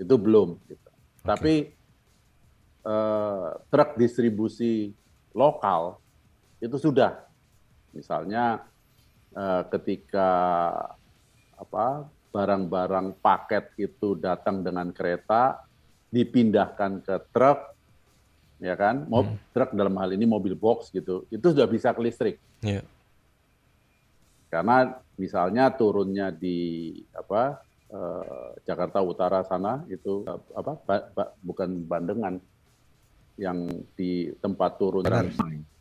Itu 0.00 0.16
belum. 0.16 0.56
Gitu. 0.64 0.80
Okay. 0.80 1.28
Tapi 1.28 1.54
uh, 2.88 3.52
truk 3.68 4.00
distribusi 4.00 4.96
lokal 5.36 6.00
itu 6.56 6.80
sudah. 6.80 7.20
Misalnya 7.92 8.64
uh, 8.64 8.75
ketika 9.68 10.30
apa 11.56 12.08
barang-barang 12.32 13.16
paket 13.20 13.72
itu 13.80 14.16
datang 14.16 14.60
dengan 14.60 14.92
kereta 14.92 15.64
dipindahkan 16.12 17.00
ke 17.00 17.16
truk 17.32 17.76
ya 18.60 18.76
kan 18.76 19.04
Mob, 19.08 19.28
hmm. 19.28 19.36
truk 19.52 19.70
dalam 19.76 19.96
hal 20.00 20.12
ini 20.16 20.24
mobil 20.24 20.56
box 20.56 20.88
gitu 20.92 21.28
itu 21.28 21.46
sudah 21.52 21.68
bisa 21.68 21.92
ke 21.92 22.00
listrik 22.00 22.36
yeah. 22.64 22.84
karena 24.48 24.96
misalnya 25.16 25.72
turunnya 25.72 26.32
di 26.32 26.92
apa 27.12 27.60
eh, 27.92 28.48
Jakarta 28.64 29.00
Utara 29.00 29.44
sana 29.44 29.84
itu 29.88 30.24
apa 30.56 30.72
ba, 30.80 30.96
ba, 31.12 31.24
bukan 31.40 31.84
Bandengan 31.84 32.40
yang 33.36 33.68
di 33.92 34.32
tempat 34.40 34.80
turun 34.80 35.04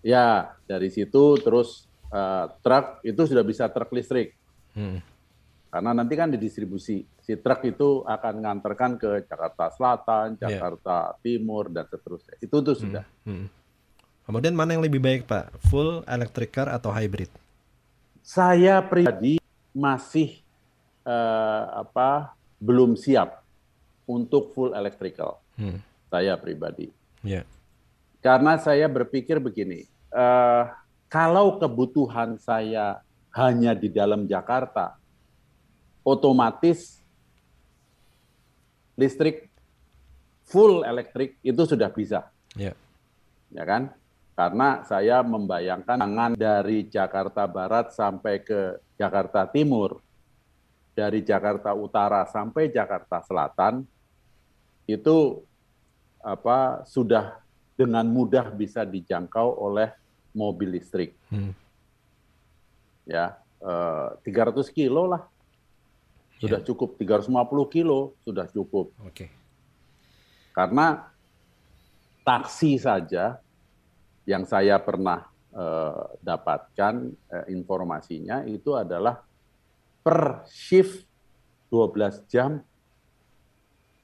ya 0.04 0.52
dari 0.68 0.92
situ 0.92 1.40
terus 1.40 1.88
uh, 2.16 2.48
truk 2.64 3.04
itu 3.04 3.22
sudah 3.28 3.44
bisa 3.44 3.68
truk 3.68 3.92
listrik 3.92 4.32
hmm 4.72 5.16
karena 5.76 5.92
nanti 5.92 6.16
kan 6.16 6.32
didistribusi. 6.32 7.04
Si 7.20 7.36
truk 7.36 7.68
itu 7.68 8.00
akan 8.08 8.48
ngantarkan 8.48 8.96
ke 8.96 9.28
Jakarta 9.28 9.68
Selatan, 9.76 10.40
iya. 10.40 10.56
Jakarta 10.56 11.12
yeah. 11.12 11.20
Timur, 11.20 11.68
dan 11.68 11.84
seterusnya. 11.92 12.40
Itu 12.40 12.64
tuh 12.64 12.80
sudah. 12.80 13.04
Hmm, 13.28 13.44
hmm. 13.44 13.48
Kemudian 14.24 14.56
mana 14.56 14.80
yang 14.80 14.88
lebih 14.88 15.04
baik 15.04 15.28
Pak? 15.28 15.52
Full 15.68 16.08
electric 16.08 16.56
car 16.56 16.72
atau 16.72 16.96
hybrid? 16.96 17.28
Saya 18.24 18.80
pribadi 18.88 19.36
masih 19.76 20.40
uh, 21.04 21.84
apa 21.84 22.32
belum 22.64 22.96
siap 22.96 23.44
untuk 24.08 24.56
full 24.56 24.72
electrical. 24.72 25.44
Hmm. 25.60 25.84
Saya 26.08 26.40
pribadi. 26.40 26.88
Yeah. 27.20 27.44
Karena 28.24 28.56
saya 28.64 28.88
berpikir 28.88 29.44
begini, 29.44 29.84
uh, 30.16 30.72
kalau 31.12 31.58
kebutuhan 31.62 32.38
saya 32.42 33.02
hanya 33.36 33.76
di 33.76 33.92
dalam 33.92 34.26
Jakarta, 34.26 34.96
otomatis 36.06 37.04
listrik 38.96 39.52
full 40.48 40.86
elektrik 40.88 41.36
itu 41.44 41.62
sudah 41.68 41.92
bisa. 41.92 42.32
Ya. 42.56 42.72
Ya 43.52 43.64
kan? 43.68 43.92
Karena 44.36 44.84
saya 44.84 45.24
membayangkan 45.24 46.00
tangan 46.00 46.32
dari 46.36 46.88
Jakarta 46.92 47.48
Barat 47.48 47.96
sampai 47.96 48.44
ke 48.44 48.84
Jakarta 49.00 49.48
Timur, 49.48 50.04
dari 50.96 51.20
Jakarta 51.22 51.76
Utara 51.76 52.24
sampai 52.24 52.72
Jakarta 52.72 53.20
Selatan 53.20 53.84
itu 54.88 55.44
apa 56.24 56.88
sudah 56.88 57.44
dengan 57.76 58.08
mudah 58.08 58.48
bisa 58.56 58.88
dijangkau 58.88 59.60
oleh 59.60 59.92
mobil 60.36 60.76
listrik. 60.76 61.16
Hmm. 61.32 61.56
Ya, 63.08 63.40
eh, 63.64 64.10
300 64.22 64.68
kilo 64.70 65.08
lah 65.08 65.24
sudah 66.44 66.60
yeah. 66.60 66.68
cukup 66.68 67.00
350 67.00 67.32
kilo 67.72 68.14
sudah 68.28 68.46
cukup. 68.52 68.92
Oke. 69.02 69.16
Okay. 69.16 69.30
Karena 70.52 71.08
taksi 72.28 72.76
saja 72.76 73.40
yang 74.28 74.44
saya 74.44 74.76
pernah 74.84 75.24
eh, 75.56 76.06
dapatkan 76.20 76.94
eh, 77.32 77.46
informasinya 77.56 78.44
itu 78.44 78.76
adalah 78.76 79.24
per 80.04 80.46
shift 80.52 81.08
12 81.72 82.30
jam 82.30 82.62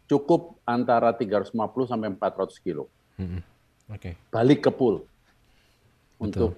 cukup 0.07 0.59
antara 0.67 1.13
350 1.13 1.51
sampai 1.87 2.09
400 2.15 2.57
kilo. 2.63 2.87
Mm 3.19 3.27
-hmm. 3.27 3.41
Oke. 3.91 3.99
Okay. 3.99 4.13
Balik 4.31 4.59
ke 4.65 4.71
pool 4.71 5.10
Betul. 6.21 6.29
untuk 6.29 6.51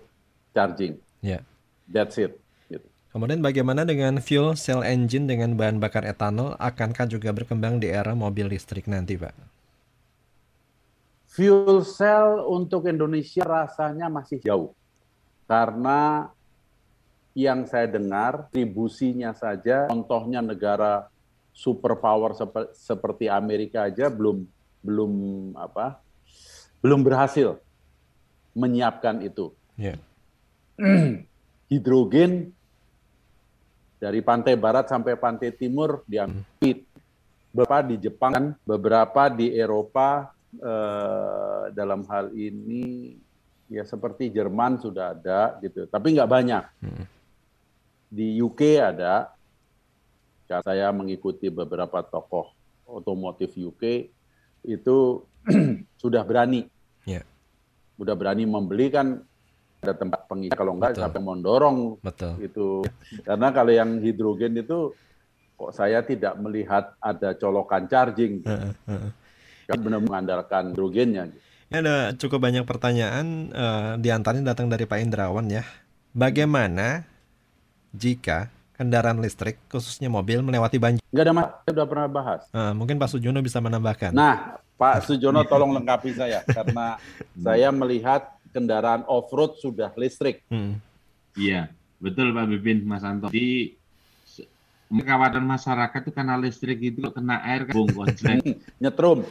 charging. 0.51 0.99
Ya. 1.23 1.39
Yeah. 1.39 1.41
That's 1.87 2.19
it. 2.19 2.43
Kemudian 3.13 3.45
bagaimana 3.45 3.85
dengan 3.85 4.17
fuel 4.17 4.57
cell 4.57 4.81
engine 4.81 5.29
dengan 5.29 5.53
bahan 5.53 5.77
bakar 5.77 6.01
etanol? 6.01 6.57
Akankah 6.57 7.05
juga 7.05 7.29
berkembang 7.29 7.77
di 7.77 7.85
era 7.85 8.17
mobil 8.17 8.49
listrik 8.49 8.89
nanti, 8.89 9.13
Pak? 9.13 9.37
Fuel 11.29 11.85
cell 11.85 12.41
untuk 12.49 12.89
Indonesia 12.89 13.45
rasanya 13.45 14.09
masih 14.09 14.41
jauh. 14.41 14.73
Karena 15.45 16.25
yang 17.37 17.69
saya 17.69 17.85
dengar, 17.85 18.49
distribusinya 18.49 19.29
saja, 19.37 19.85
contohnya 19.93 20.41
negara 20.41 21.05
superpower 21.53 22.33
seperti 22.73 23.29
Amerika 23.29 23.85
aja 23.85 24.09
belum 24.09 24.41
belum 24.81 25.13
apa 25.55 26.01
belum 26.81 27.05
berhasil 27.05 27.61
menyiapkan 28.53 29.21
itu. 29.25 29.53
Yeah. 29.77 29.97
Hidrogen 31.71 32.53
dari 33.97 34.19
pantai 34.19 34.59
barat 34.59 34.89
sampai 34.89 35.17
pantai 35.17 35.53
timur 35.53 36.05
diambil. 36.05 36.43
Beberapa 37.53 37.77
di 37.85 37.95
Jepang, 38.01 38.57
beberapa 38.65 39.29
di 39.29 39.53
Eropa 39.53 40.33
eh, 40.57 41.63
dalam 41.69 42.01
hal 42.09 42.33
ini 42.33 43.13
ya 43.69 43.85
seperti 43.85 44.33
Jerman 44.33 44.81
sudah 44.81 45.13
ada 45.13 45.61
gitu, 45.61 45.85
tapi 45.85 46.17
nggak 46.17 46.29
banyak. 46.29 46.63
Hmm. 46.81 47.05
Di 48.09 48.41
UK 48.41 48.81
ada, 48.81 49.33
saya 50.45 50.93
mengikuti 50.93 51.49
beberapa 51.49 52.01
tokoh 52.05 52.53
otomotif 52.85 53.55
UK 53.57 54.11
itu 54.67 54.97
sudah 56.01 56.21
berani, 56.21 56.69
sudah 58.03 58.15
berani 58.19 58.43
membeli 58.43 58.91
kan 58.91 59.23
ada 59.83 59.95
tempat 59.95 60.27
pengisi 60.27 60.55
kalau 60.55 60.75
enggak 60.75 60.95
Betul. 60.95 61.03
sampai 61.07 61.21
mendorong 61.23 61.77
Betul. 61.99 62.33
itu 62.39 62.67
karena 63.23 63.47
kalau 63.51 63.71
yang 63.71 63.99
hidrogen 63.99 64.59
itu 64.59 64.91
kok 65.55 65.71
saya 65.71 66.03
tidak 66.03 66.35
melihat 66.39 66.95
ada 66.99 67.35
colokan 67.39 67.87
charging 67.87 68.43
kan 69.63 69.79
benar 69.79 70.03
mengandalkan 70.03 70.71
hidrogennya 70.71 71.31
ini 71.71 71.75
ada 71.79 72.11
cukup 72.15 72.43
banyak 72.43 72.63
pertanyaan 72.67 73.51
uh, 73.55 73.95
di 73.99 74.11
antaranya 74.11 74.55
datang 74.55 74.67
dari 74.67 74.83
Pak 74.83 74.99
Indrawan 75.03 75.47
ya 75.47 75.63
bagaimana 76.15 77.07
jika 77.95 78.51
kendaraan 78.75 79.23
listrik 79.23 79.59
khususnya 79.71 80.11
mobil 80.11 80.43
melewati 80.43 80.79
banjir 80.79 81.03
Enggak 81.13 81.25
ada 81.29 81.33
masalah, 81.37 81.61
sudah 81.69 81.85
pernah 81.85 82.07
bahas. 82.09 82.41
Uh, 82.49 82.73
mungkin 82.73 82.97
Pak 82.97 83.05
Sujono 83.13 83.37
bisa 83.45 83.61
menambahkan. 83.61 84.17
Nah, 84.17 84.57
Pak 84.77 85.05
Sujono 85.05 85.45
tolong 85.45 85.71
lengkapi 85.77 86.17
saya 86.17 86.41
karena 86.43 86.97
saya 87.37 87.69
melihat 87.69 88.33
kendaraan 88.53 89.05
off-road 89.09 89.57
sudah 89.61 89.93
listrik. 89.97 90.45
Hmm. 90.49 90.77
Iya, 91.33 91.73
betul 91.97 92.33
Pak 92.33 92.45
Bipin, 92.49 92.85
Mas 92.85 93.01
Anto. 93.01 93.33
Di 93.33 93.73
kawasan 95.01 95.45
masyarakat 95.49 95.99
itu 96.05 96.11
karena 96.13 96.37
listrik 96.37 96.77
itu 96.81 97.01
kena 97.09 97.41
air 97.41 97.65
kan. 97.65 98.37
Nyetrum. 98.81 99.25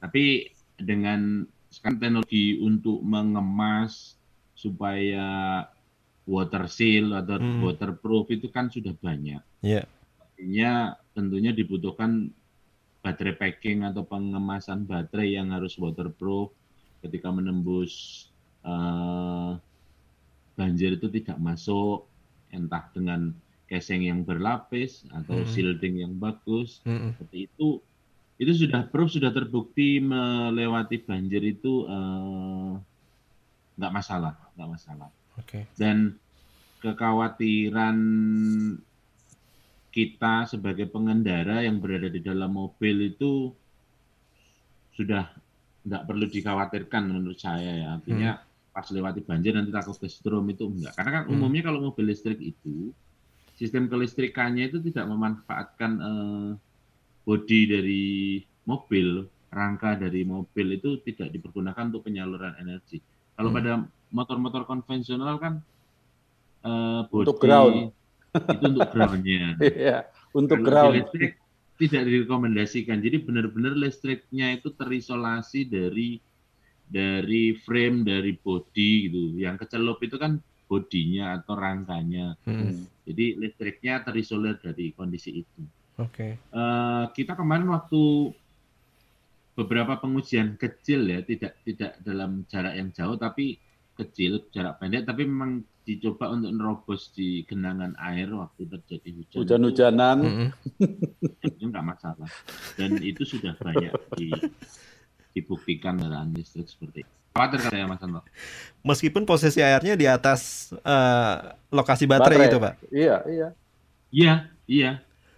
Tapi 0.00 0.52
dengan 0.76 1.48
sekarang 1.72 2.00
teknologi 2.02 2.60
untuk 2.60 3.00
mengemas 3.00 4.20
supaya 4.52 5.64
water 6.28 6.68
seal 6.68 7.16
atau 7.16 7.40
hmm. 7.40 7.64
waterproof 7.64 8.28
itu 8.28 8.52
kan 8.52 8.68
sudah 8.68 8.92
banyak. 9.00 9.40
Iya. 9.64 9.84
Yeah. 9.84 9.86
Artinya 10.20 10.72
tentunya 11.16 11.52
dibutuhkan 11.52 12.32
baterai 13.00 13.34
packing 13.36 13.88
atau 13.88 14.04
pengemasan 14.04 14.84
baterai 14.84 15.40
yang 15.40 15.52
harus 15.56 15.76
waterproof 15.80 16.52
ketika 17.00 17.32
menembus 17.32 18.28
uh, 18.64 19.56
banjir 20.52 21.00
itu 21.00 21.08
tidak 21.08 21.40
masuk 21.40 22.04
entah 22.52 22.84
dengan 22.92 23.32
casing 23.70 24.04
yang 24.04 24.20
berlapis 24.26 25.06
atau 25.14 25.40
hmm. 25.40 25.48
shielding 25.48 26.04
yang 26.04 26.12
bagus 26.20 26.84
hmm. 26.84 27.16
seperti 27.16 27.48
itu 27.48 27.80
itu 28.40 28.52
sudah 28.66 28.88
proof 28.88 29.16
sudah 29.16 29.32
terbukti 29.32 30.00
melewati 30.00 31.00
banjir 31.00 31.40
itu 31.44 31.88
uh, 31.88 32.76
nggak 33.80 33.92
masalah 33.94 34.34
nggak 34.56 34.70
masalah 34.76 35.08
okay. 35.40 35.64
dan 35.80 36.16
kekhawatiran 36.80 37.96
kita 39.90 40.46
sebagai 40.46 40.86
pengendara 40.86 41.66
yang 41.66 41.82
berada 41.82 42.06
di 42.06 42.22
dalam 42.22 42.54
mobil 42.54 43.10
itu 43.10 43.50
sudah 44.94 45.26
nggak 45.82 46.02
perlu 46.06 46.26
dikhawatirkan 46.30 47.02
menurut 47.10 47.38
saya 47.40 47.72
ya 47.74 47.88
artinya 47.98 48.32
hmm 48.38 48.48
pas 48.70 48.86
lewati 48.88 49.20
banjir 49.20 49.52
nanti 49.52 49.74
takut 49.74 49.98
ke 49.98 50.06
strom 50.06 50.46
itu 50.48 50.64
enggak. 50.70 50.94
Karena 50.94 51.10
kan 51.20 51.22
hmm. 51.26 51.34
umumnya 51.34 51.62
kalau 51.66 51.90
mobil 51.90 52.06
listrik 52.06 52.38
itu 52.38 52.94
sistem 53.58 53.90
kelistrikannya 53.90 54.70
itu 54.70 54.78
tidak 54.80 55.10
memanfaatkan 55.10 55.92
eh, 56.00 56.50
bodi 57.26 57.60
dari 57.68 58.04
mobil, 58.64 59.26
rangka 59.50 59.98
dari 59.98 60.22
mobil 60.24 60.80
itu 60.80 61.02
tidak 61.04 61.34
dipergunakan 61.34 61.90
untuk 61.92 62.06
penyaluran 62.06 62.56
energi. 62.62 63.02
Kalau 63.34 63.50
Hmm. 63.50 63.58
pada 63.58 63.72
motor-motor 64.14 64.62
konvensional 64.64 65.36
kan 65.42 65.54
eh, 66.64 67.00
bodi 67.10 67.26
Untuk 67.26 67.42
ground. 67.42 67.92
Itu 68.34 68.64
untuk 68.66 68.90
groundnya. 68.94 69.44
Iya, 69.62 69.96
untuk 70.32 70.58
Kalau 70.62 70.90
ground. 70.90 70.94
listrik 70.98 71.32
tidak 71.80 72.02
direkomendasikan. 72.06 73.00
Jadi 73.00 73.16
benar-benar 73.24 73.72
listriknya 73.74 74.52
itu 74.54 74.70
terisolasi 74.76 75.66
dari 75.66 76.20
dari 76.90 77.56
frame 77.56 78.04
dari 78.04 78.36
body 78.36 78.90
gitu. 79.08 79.22
Yang 79.40 79.66
kecelup 79.66 79.98
itu 80.04 80.20
kan 80.20 80.38
bodinya 80.70 81.40
atau 81.40 81.54
rangkanya. 81.58 82.38
Hmm. 82.46 82.86
Jadi 83.02 83.40
listriknya 83.40 84.06
terisolir 84.06 84.60
dari 84.62 84.94
kondisi 84.94 85.42
itu. 85.42 85.62
Oke. 85.98 86.38
Eh, 86.38 87.04
kita 87.16 87.34
kemarin 87.34 87.66
waktu 87.72 88.30
beberapa 89.58 89.98
pengujian 89.98 90.54
kecil 90.54 91.10
ya, 91.10 91.20
tidak 91.26 91.58
tidak 91.66 91.98
dalam 92.00 92.46
jarak 92.46 92.78
yang 92.78 92.88
jauh 92.94 93.18
tapi 93.18 93.58
kecil, 94.00 94.48
jarak 94.50 94.80
pendek, 94.80 95.04
tapi 95.04 95.28
memang 95.28 95.60
dicoba 95.84 96.30
untuk 96.30 96.52
nerobos 96.54 97.10
di 97.12 97.42
genangan 97.44 97.96
air 97.98 98.30
waktu 98.30 98.68
terjadi 98.68 99.08
hujan. 99.16 99.38
Hujan-hujanan. 99.42 100.18
Itu 101.46 101.64
nggak 101.66 101.84
masalah. 101.84 102.28
Dan 102.78 103.00
itu 103.02 103.26
sudah 103.26 103.56
banyak 103.58 103.90
di, 104.14 104.30
dibuktikan 105.34 105.98
kendaraan 105.98 106.30
listrik 106.32 106.68
seperti 106.70 107.02
itu. 107.04 107.12
Khawatir 107.30 107.58
kan 107.62 107.70
saya 107.70 107.86
Mas 107.86 108.02
Anto? 108.02 108.20
Meskipun 108.82 109.22
posisi 109.22 109.62
airnya 109.62 109.94
di 109.94 110.06
atas 110.10 110.72
eh, 110.74 111.36
lokasi 111.70 112.04
baterai, 112.10 112.50
itu, 112.50 112.58
Pak. 112.58 112.74
Iya, 112.90 113.16
iya. 113.30 113.48
Iya, 114.10 114.34
iya. 114.66 114.90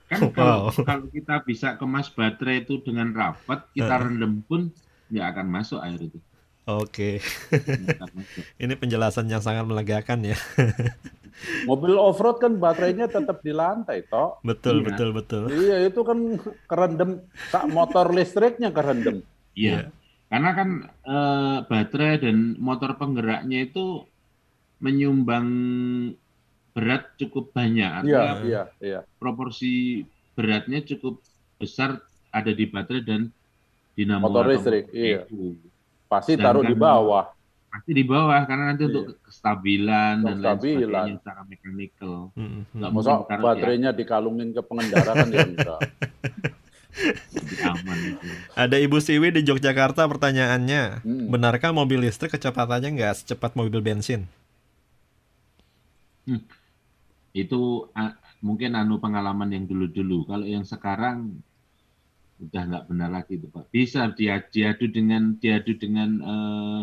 Kan 0.08 0.28
kalau, 0.36 0.72
Wow. 0.72 0.84
kalau 0.88 1.06
kita 1.12 1.44
bisa 1.44 1.76
kemas 1.76 2.08
baterai 2.08 2.64
itu 2.64 2.80
dengan 2.80 3.12
rapat, 3.12 3.68
kita 3.76 3.94
rendam 4.00 4.40
pun 4.44 4.72
nggak 5.12 5.26
akan 5.36 5.46
masuk 5.52 5.80
air 5.84 6.00
itu. 6.00 6.18
Oke. 6.62 7.18
Akan 7.50 8.10
masuk. 8.14 8.44
Ini 8.62 8.74
penjelasan 8.78 9.26
yang 9.26 9.42
sangat 9.42 9.66
melegakan 9.66 10.22
ya. 10.22 10.38
Mobil 11.68 11.98
off-road 11.98 12.38
kan 12.38 12.54
baterainya 12.54 13.10
tetap 13.10 13.42
di 13.42 13.50
lantai, 13.50 14.06
toh. 14.06 14.38
Betul, 14.46 14.78
Iya. 14.82 14.86
betul, 14.86 15.08
betul. 15.10 15.42
Iya, 15.50 15.76
itu 15.90 16.00
kan 16.06 16.18
kerendam. 16.70 17.26
Tak 17.50 17.66
motor 17.66 18.14
listriknya 18.14 18.70
kerendam. 18.70 19.26
Iya. 19.58 19.90
Karena 20.30 20.50
kan 20.54 20.68
eh, 20.86 21.58
baterai 21.66 22.22
dan 22.22 22.56
motor 22.62 22.94
penggeraknya 22.94 23.66
itu 23.68 24.06
menyumbang 24.78 25.48
berat 26.72 27.10
cukup 27.18 27.52
banyak. 27.52 28.06
Iya, 28.06 28.24
iya, 28.46 28.62
iya. 28.80 29.00
proporsi 29.18 30.02
beratnya 30.32 30.80
cukup 30.86 31.20
besar 31.60 32.00
ada 32.32 32.48
di 32.54 32.64
baterai 32.64 33.02
dan 33.04 33.28
dinamo 33.92 34.24
Motor 34.24 34.48
atau 34.48 34.52
listrik, 34.56 34.84
iya. 34.96 35.28
itu. 35.28 35.58
Pasti 36.12 36.36
Dan 36.36 36.44
taruh 36.44 36.64
di 36.68 36.76
bawah. 36.76 37.24
Pasti 37.72 37.90
di 37.96 38.04
bawah 38.04 38.44
karena 38.44 38.64
nanti 38.68 38.84
Iya. 38.84 38.90
untuk 38.92 39.04
kestabilan 39.24 40.14
dan 40.20 40.36
lain 40.36 40.36
Kestabilan. 40.44 40.84
sebagainya 40.84 41.14
secara 41.24 41.42
mechanical. 41.48 42.16
Mm-mm. 42.36 42.62
Nggak 42.76 42.90
mungkin 42.92 43.16
di 43.24 43.36
baterainya 43.40 43.90
dikalungin 43.96 44.48
ke 44.52 44.60
pengendara 44.60 45.12
kan 45.16 45.28
ya 45.32 45.40
lebih 47.32 47.58
aman 47.64 47.96
itu. 48.04 48.28
Ada 48.52 48.76
Ibu 48.76 49.00
Siwi 49.00 49.32
di 49.32 49.40
Yogyakarta 49.48 50.04
pertanyaannya. 50.04 51.00
Hmm. 51.00 51.26
Benarkah 51.32 51.72
mobil 51.72 52.04
listrik 52.04 52.36
kecepatannya 52.36 52.92
nggak 52.92 53.24
secepat 53.24 53.56
mobil 53.56 53.80
bensin? 53.80 54.28
Itu 57.32 57.88
ah, 57.96 58.12
mungkin 58.44 58.76
anu 58.76 59.00
pengalaman 59.00 59.48
yang 59.48 59.64
dulu-dulu. 59.64 60.28
Kalau 60.28 60.44
yang 60.44 60.68
sekarang 60.68 61.40
udah 62.42 62.62
nggak 62.64 62.84
benar 62.86 63.10
lagi 63.12 63.36
itu 63.36 63.46
Pak. 63.46 63.70
Bisa 63.70 64.10
dia 64.10 64.42
diadu 64.42 64.86
dengan 64.86 65.38
diadu 65.38 65.72
dengan 65.74 66.10
eh, 66.18 66.80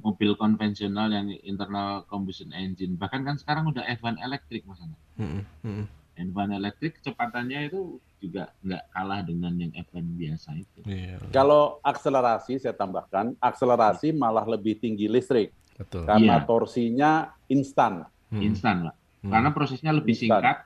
mobil 0.00 0.32
konvensional 0.34 1.08
yang 1.08 1.28
internal 1.42 2.04
combustion 2.04 2.52
engine. 2.52 2.96
Bahkan 2.96 3.20
kan 3.22 3.36
sekarang 3.36 3.68
udah 3.68 3.84
F1 3.90 4.16
elektrik 4.18 4.64
Mas 4.64 4.80
Ana. 4.80 4.96
Mm-mm. 5.16 5.42
Mm-mm. 5.62 5.86
F1 6.16 6.48
elektrik 6.52 7.00
kecepatannya 7.00 7.68
itu 7.68 7.96
juga 8.18 8.52
nggak 8.60 8.82
kalah 8.90 9.20
dengan 9.20 9.52
yang 9.56 9.72
F1 9.72 10.04
biasa 10.14 10.52
itu. 10.54 10.80
Iya, 10.84 11.16
Kalau 11.30 11.80
akselerasi 11.80 12.60
saya 12.60 12.72
tambahkan, 12.72 13.32
akselerasi 13.40 14.12
malah 14.12 14.44
lebih 14.44 14.76
tinggi 14.76 15.08
listrik 15.08 15.56
betul. 15.76 16.04
karena 16.04 16.36
Iya. 16.36 16.44
torsinya 16.44 17.10
instan. 17.46 18.04
Mm. 18.28 18.40
Instan 18.44 18.76
Pak. 18.84 18.96
Mm. 19.20 19.30
Karena 19.32 19.48
prosesnya 19.50 19.92
lebih 19.92 20.12
Instan. 20.12 20.28
singkat, 20.40 20.56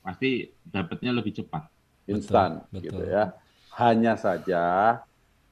pasti 0.00 0.30
dapatnya 0.62 1.12
lebih 1.12 1.32
cepat. 1.34 1.64
instan 2.06 2.66
gitu 2.74 3.06
ya. 3.06 3.38
Hanya 3.78 4.18
saja 4.18 4.98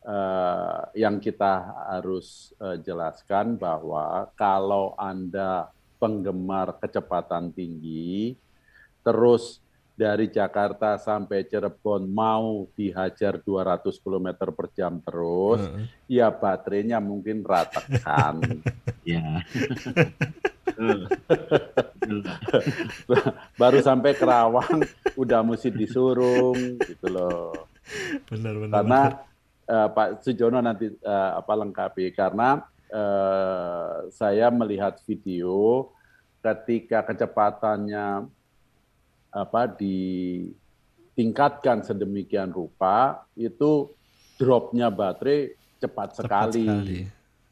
eh, 0.02 0.80
yang 0.98 1.22
kita 1.22 1.74
harus 1.94 2.54
eh, 2.58 2.82
jelaskan 2.82 3.54
bahwa 3.54 4.30
kalau 4.34 4.96
Anda 4.98 5.70
penggemar 5.98 6.78
kecepatan 6.78 7.50
tinggi 7.50 8.38
terus 9.02 9.58
dari 9.98 10.30
Jakarta 10.30 10.94
sampai 10.94 11.42
Cirebon 11.42 12.06
mau 12.06 12.70
dihajar 12.78 13.42
200 13.42 13.98
km 13.98 14.28
per 14.54 14.70
jam 14.70 15.02
terus, 15.02 15.58
Heeh. 15.58 16.22
ya 16.22 16.30
baterainya 16.30 17.02
mungkin 17.02 17.42
ratakan. 17.42 18.38
Ya. 19.08 19.40
Baru 23.56 23.80
sampai 23.80 24.12
Kerawang 24.12 24.84
udah 25.16 25.40
mesti 25.40 25.72
disurung 25.72 26.76
gitu 26.84 27.08
loh. 27.08 27.67
Benar, 28.28 28.54
benar. 28.60 28.74
karena 28.80 29.00
eh, 29.64 29.88
Pak 29.92 30.08
Sujono 30.22 30.60
nanti 30.60 30.86
eh, 30.88 31.30
apa 31.36 31.52
lengkapi 31.56 32.12
karena 32.12 32.62
eh, 32.88 33.92
saya 34.12 34.50
melihat 34.52 35.00
video 35.04 35.88
ketika 36.38 37.02
kecepatannya 37.02 38.28
apa 39.28 39.68
ditingkatkan 39.76 41.84
sedemikian 41.84 42.48
rupa 42.48 43.28
itu 43.36 43.92
dropnya 44.40 44.88
baterai 44.88 45.52
cepat 45.78 46.16
Tepat 46.16 46.54
sekali, 46.54 46.64
sekali. 46.64 47.00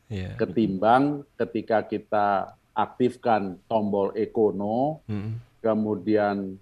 Iya. 0.07 0.39
ketimbang 0.39 1.27
ketika 1.35 1.83
kita 1.83 2.55
aktifkan 2.73 3.59
tombol 3.67 4.15
ekono 4.15 5.03
Mm-mm. 5.11 5.35
kemudian 5.59 6.55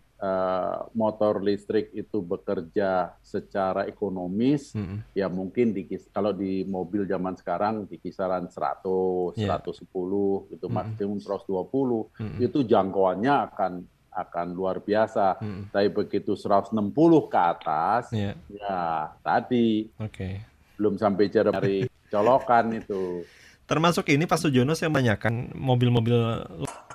motor 0.95 1.43
listrik 1.45 1.93
itu 1.93 2.25
bekerja 2.25 3.13
secara 3.21 3.85
ekonomis, 3.85 4.73
Mm-mm. 4.73 5.05
ya 5.13 5.29
mungkin 5.29 5.75
di 5.75 5.85
kalau 6.15 6.33
di 6.33 6.65
mobil 6.65 7.05
zaman 7.05 7.37
sekarang 7.37 7.85
di 7.85 8.01
kisaran 8.01 8.49
100, 8.49 9.37
Iya. 9.37 9.61
110, 9.61 10.49
itu 10.49 10.65
Mm-mm. 10.65 10.73
maksimum 10.73 11.19
120, 11.21 12.09
Mm-mm. 12.17 12.39
itu 12.41 12.59
jangkauannya 12.65 13.35
akan 13.53 13.73
akan 14.15 14.47
luar 14.55 14.79
biasa. 14.81 15.43
Mm-mm. 15.43 15.75
Tapi 15.75 15.89
begitu 15.91 16.39
160 16.39 16.73
ke 17.29 17.41
atas, 17.41 18.05
Iya, 18.15 18.33
ya 18.49 18.81
tadi 19.21 19.91
oke. 19.99 20.29
belum 20.79 20.95
sampai 20.97 21.27
dari 21.29 21.85
colokan 22.09 22.81
itu. 22.81 23.27
Termasuk 23.71 24.13
ini 24.13 24.29
Pak 24.29 24.39
Sujono 24.41 24.77
saya 24.77 24.93
menanyakan 24.93 25.57
mobil-mobil 25.57 26.17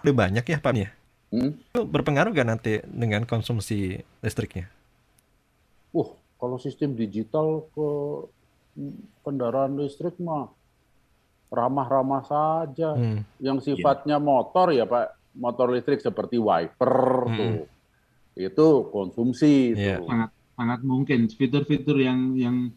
lebih 0.05 0.15
banyak 0.15 0.45
ya 0.45 0.57
Pak 0.61 0.73
ya? 0.77 0.89
Hmm? 1.29 1.53
Itu 1.61 1.85
berpengaruh 1.85 2.33
nggak 2.33 2.49
nanti 2.49 2.81
dengan 2.85 3.21
konsumsi 3.25 4.01
listriknya? 4.25 4.65
Uh, 5.93 6.09
kalau 6.41 6.57
sistem 6.57 6.97
digital 6.97 7.69
ke 7.73 7.89
kendaraan 9.21 9.77
listrik 9.77 10.17
mah 10.17 10.49
ramah-ramah 11.49 12.23
saja. 12.25 12.97
Hmm. 12.97 13.21
Yang 13.41 13.73
sifatnya 13.73 14.17
motor 14.17 14.73
ya 14.73 14.85
Pak, 14.85 15.33
motor 15.37 15.73
listrik 15.73 16.01
seperti 16.01 16.37
wiper 16.37 17.25
Mm-mm. 17.25 17.37
tuh. 17.37 17.55
Itu 18.37 18.67
konsumsi 18.93 19.73
Iya. 19.73 19.99
itu. 19.99 20.05
sangat 20.05 20.29
sangat 20.53 20.79
mungkin 20.83 21.19
fitur-fitur 21.29 21.97
yang 22.01 22.35
yang 22.35 22.69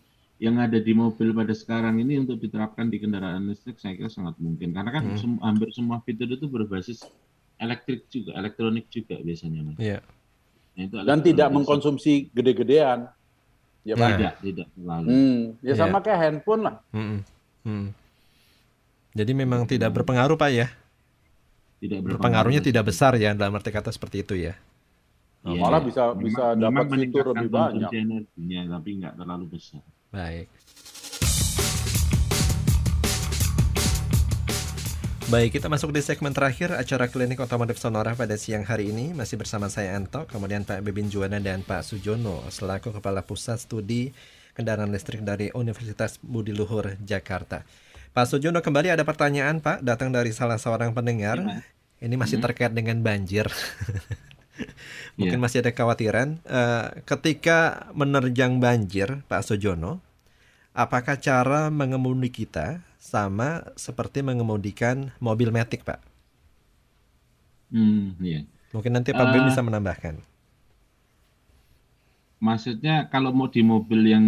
yang 0.42 0.58
ada 0.58 0.78
di 0.82 0.90
mobil 0.90 1.30
pada 1.30 1.54
sekarang 1.54 2.02
ini 2.02 2.18
untuk 2.18 2.42
diterapkan 2.42 2.90
di 2.90 2.98
kendaraan 2.98 3.46
listrik 3.46 3.78
saya 3.78 3.94
kira 3.94 4.10
sangat 4.10 4.34
mungkin 4.42 4.74
karena 4.74 4.90
kan 4.90 5.04
Hmm. 5.14 5.18
sem- 5.18 5.42
hampir 5.42 5.70
semua 5.70 6.02
fitur 6.02 6.26
itu 6.26 6.50
berbasis 6.50 7.06
elektrik 7.62 8.06
juga 8.08 8.34
elektronik 8.34 8.86
juga 8.88 9.16
biasanya 9.16 9.60
mas. 9.62 9.78
Iya. 9.78 9.98
Nah, 10.72 10.82
itu 10.82 10.94
Dan 11.00 11.18
tidak 11.20 11.48
mengkonsumsi 11.48 12.12
gede-gedean. 12.28 13.06
Ya 13.82 13.94
Pak. 13.94 14.00
Nah. 14.00 14.10
tidak 14.12 14.34
tidak 14.40 14.66
terlalu 14.72 15.06
Hmm, 15.08 15.38
ya 15.58 15.66
Iya. 15.68 15.74
sama 15.76 15.98
kayak 15.98 16.18
handphone 16.20 16.62
lah. 16.62 16.76
Mm-mm. 16.90 17.18
Mm. 17.62 17.88
Jadi 19.12 19.32
memang 19.32 19.60
tidak 19.64 19.90
berpengaruh 19.92 20.34
Pak 20.34 20.50
ya? 20.50 20.66
tidak 21.78 21.98
Berpengaruhnya 22.00 22.58
berpengaruh. 22.58 22.62
tidak 22.64 22.84
besar 22.86 23.12
ya 23.16 23.30
dalam 23.32 23.52
arti 23.52 23.68
kata 23.68 23.90
seperti 23.90 24.22
itu 24.22 24.34
ya? 24.36 24.54
Iya. 25.42 25.58
Malah 25.58 25.82
bisa 25.82 26.02
Memang- 26.08 26.22
bisa 26.22 26.44
dapat 26.54 26.84
fitur 26.88 27.24
lebih 27.28 27.48
banyak. 27.50 27.90
energinya 27.90 28.60
tapi 28.72 28.88
nggak 28.96 29.14
terlalu 29.18 29.44
besar. 29.50 29.82
Baik. 30.08 30.46
Baik, 35.30 35.56
kita 35.56 35.70
masuk 35.70 35.94
di 35.94 36.02
segmen 36.02 36.34
terakhir 36.34 36.74
acara 36.74 37.06
klinik 37.08 37.40
otomotif 37.40 37.78
Sonora 37.80 38.12
pada 38.12 38.34
siang 38.36 38.66
hari 38.66 38.90
ini. 38.92 39.14
Masih 39.14 39.38
bersama 39.38 39.70
saya 39.72 39.96
Anto, 39.96 40.26
kemudian 40.28 40.66
Pak 40.66 40.82
Bebin 40.82 41.08
Juwana 41.08 41.38
dan 41.38 41.62
Pak 41.62 41.86
Sujono 41.86 42.42
selaku 42.50 42.92
Kepala 42.92 43.24
Pusat 43.24 43.58
Studi 43.64 44.12
Kendaraan 44.52 44.92
Listrik 44.92 45.24
dari 45.24 45.48
Universitas 45.56 46.20
Budi 46.20 46.52
Luhur, 46.52 46.98
Jakarta. 47.00 47.64
Pak 48.12 48.26
Sujono 48.28 48.60
kembali 48.60 48.92
ada 48.92 49.08
pertanyaan 49.08 49.64
Pak, 49.64 49.80
datang 49.80 50.12
dari 50.12 50.34
salah 50.36 50.60
seorang 50.60 50.92
pendengar. 50.92 51.40
Gimana? 51.40 51.64
Ini 52.02 52.14
masih 52.18 52.36
Hmm. 52.36 52.44
terkait 52.50 52.72
dengan 52.74 52.98
banjir. 53.00 53.46
Mungkin 55.16 55.38
Iya. 55.38 55.44
masih 55.48 55.58
ada 55.64 55.70
kekhawatiran. 55.72 56.28
Eh, 56.44 56.86
ketika 57.08 57.88
menerjang 57.96 58.60
banjir, 58.60 59.24
Pak 59.32 59.48
Sujono, 59.48 60.02
apakah 60.76 61.16
cara 61.16 61.72
mengemudi 61.72 62.28
kita 62.28 62.84
sama 63.02 63.48
seperti 63.74 64.22
mengemudikan 64.22 65.10
mobil 65.18 65.50
metik, 65.50 65.82
Pak? 65.82 65.98
Hmm, 67.72 68.14
iya. 68.20 68.40
Mungkin 68.72 68.92
nanti 68.94 69.10
Pak 69.12 69.26
Bim 69.32 69.42
Eh. 69.42 69.46
bisa 69.50 69.60
menambahkan. 69.64 70.14
Maksudnya 72.42 73.06
kalau 73.12 73.30
mau 73.30 73.46
di 73.46 73.62
mobil 73.62 74.00
yang 74.10 74.26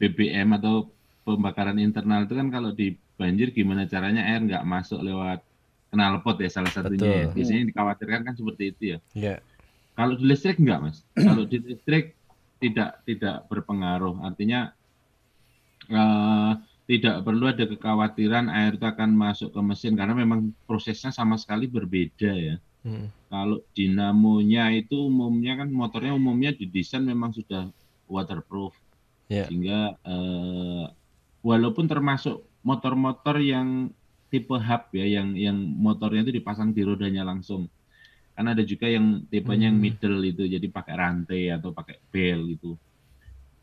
BBM 0.00 0.48
atau 0.56 0.88
pembakaran 1.24 1.76
internal 1.76 2.24
itu 2.24 2.34
kan 2.36 2.48
kalau 2.48 2.72
di 2.72 2.96
banjir 3.20 3.52
gimana 3.54 3.84
caranya 3.86 4.24
air 4.26 4.40
nggak 4.42 4.64
masuk 4.64 5.00
lewat 5.04 5.40
knalpot 5.92 6.36
ya 6.40 6.50
salah 6.50 6.72
satunya 6.72 7.08
ya. 7.08 7.24
Betul. 7.28 7.34
Biasanya 7.36 7.58
yang 7.62 7.70
dikhawatirkan 7.72 8.20
kan 8.26 8.34
seperti 8.34 8.62
itu 8.72 8.82
ya. 8.96 8.98
Ya, 9.14 9.34
Kalau 9.94 10.14
di 10.18 10.24
listrik 10.26 10.56
enggak, 10.58 10.80
Mas. 10.82 10.96
Kalau 11.28 11.44
di 11.46 11.56
listrik 11.60 12.16
tidak 12.58 12.90
tidak 13.06 13.36
berpengaruh. 13.52 14.24
Artinya 14.24 14.72
eh, 15.88 16.52
tidak 16.84 17.24
perlu 17.24 17.48
ada 17.48 17.64
kekhawatiran 17.64 18.52
air 18.52 18.76
itu 18.76 18.84
akan 18.84 19.10
masuk 19.16 19.48
ke 19.56 19.60
mesin 19.64 19.96
karena 19.96 20.12
memang 20.12 20.52
prosesnya 20.68 21.08
sama 21.08 21.40
sekali 21.40 21.64
berbeda 21.64 22.32
ya. 22.36 22.56
Hmm. 22.84 23.08
Kalau 23.32 23.64
dinamonya 23.72 24.68
itu 24.76 25.08
umumnya 25.08 25.64
kan 25.64 25.72
motornya 25.72 26.12
umumnya 26.12 26.52
didesain 26.52 27.00
memang 27.00 27.32
sudah 27.32 27.72
waterproof. 28.04 28.76
Ya. 29.32 29.48
Sehingga 29.48 29.96
eh, 30.04 30.84
walaupun 31.40 31.88
termasuk 31.88 32.44
motor-motor 32.60 33.40
yang 33.40 33.88
tipe 34.28 34.52
hub 34.52 34.82
ya 34.92 35.06
yang 35.08 35.32
yang 35.38 35.56
motornya 35.56 36.20
itu 36.28 36.36
dipasang 36.36 36.76
di 36.76 36.84
rodanya 36.84 37.24
langsung. 37.24 37.64
Kan 38.36 38.50
ada 38.52 38.60
juga 38.66 38.90
yang 38.92 39.24
tipenya 39.32 39.72
yang 39.72 39.78
Hmm. 39.80 39.84
middle 39.88 40.20
itu 40.26 40.42
jadi 40.44 40.66
pakai 40.68 40.94
rantai 41.00 41.42
atau 41.48 41.72
pakai 41.72 41.96
bel 42.12 42.40
gitu. 42.52 42.76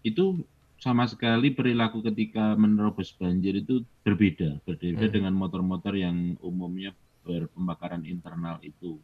Itu 0.02 0.42
sama 0.82 1.06
sekali 1.06 1.54
perilaku 1.54 2.02
ketika 2.02 2.58
menerobos 2.58 3.14
banjir 3.14 3.62
itu 3.62 3.86
berbeda, 4.02 4.66
berbeda 4.66 5.06
Hmm. 5.06 5.14
dengan 5.14 5.34
motor-motor 5.38 5.94
yang 5.94 6.34
umumnya 6.42 6.90
berpembakaran 7.22 8.02
internal 8.02 8.58
itu. 8.66 8.98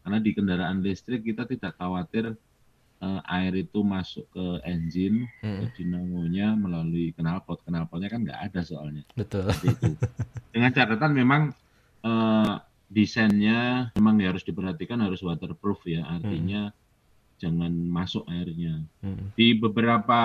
Karena 0.00 0.24
di 0.24 0.32
kendaraan 0.32 0.80
listrik 0.80 1.20
kita 1.22 1.44
tidak 1.44 1.76
khawatir 1.76 2.32
eh, 2.98 3.20
air 3.30 3.54
itu 3.54 3.84
masuk 3.86 4.26
ke 4.34 4.46
engine, 4.66 5.28
Hmm. 5.38 5.62
ke 5.70 5.78
dinamonya 5.78 6.58
melalui 6.58 7.14
knalpot. 7.14 7.62
Knalpotnya 7.62 8.10
kan 8.10 8.26
nggak 8.26 8.40
ada 8.50 8.60
soalnya. 8.66 9.06
Betul. 9.14 9.46
Itu. 9.62 9.94
Dengan 10.56 10.74
catatan 10.74 11.12
memang 11.14 11.42
eh, 12.02 12.54
desainnya 12.90 13.92
memang 13.94 14.18
harus 14.24 14.42
diperhatikan 14.42 14.98
harus 14.98 15.20
waterproof 15.22 15.84
ya. 15.86 16.08
Artinya 16.08 16.72
jangan 17.38 17.70
masuk 17.70 18.26
airnya. 18.26 18.82
Hmm. 18.98 19.30
Di 19.38 19.54
beberapa 19.54 20.18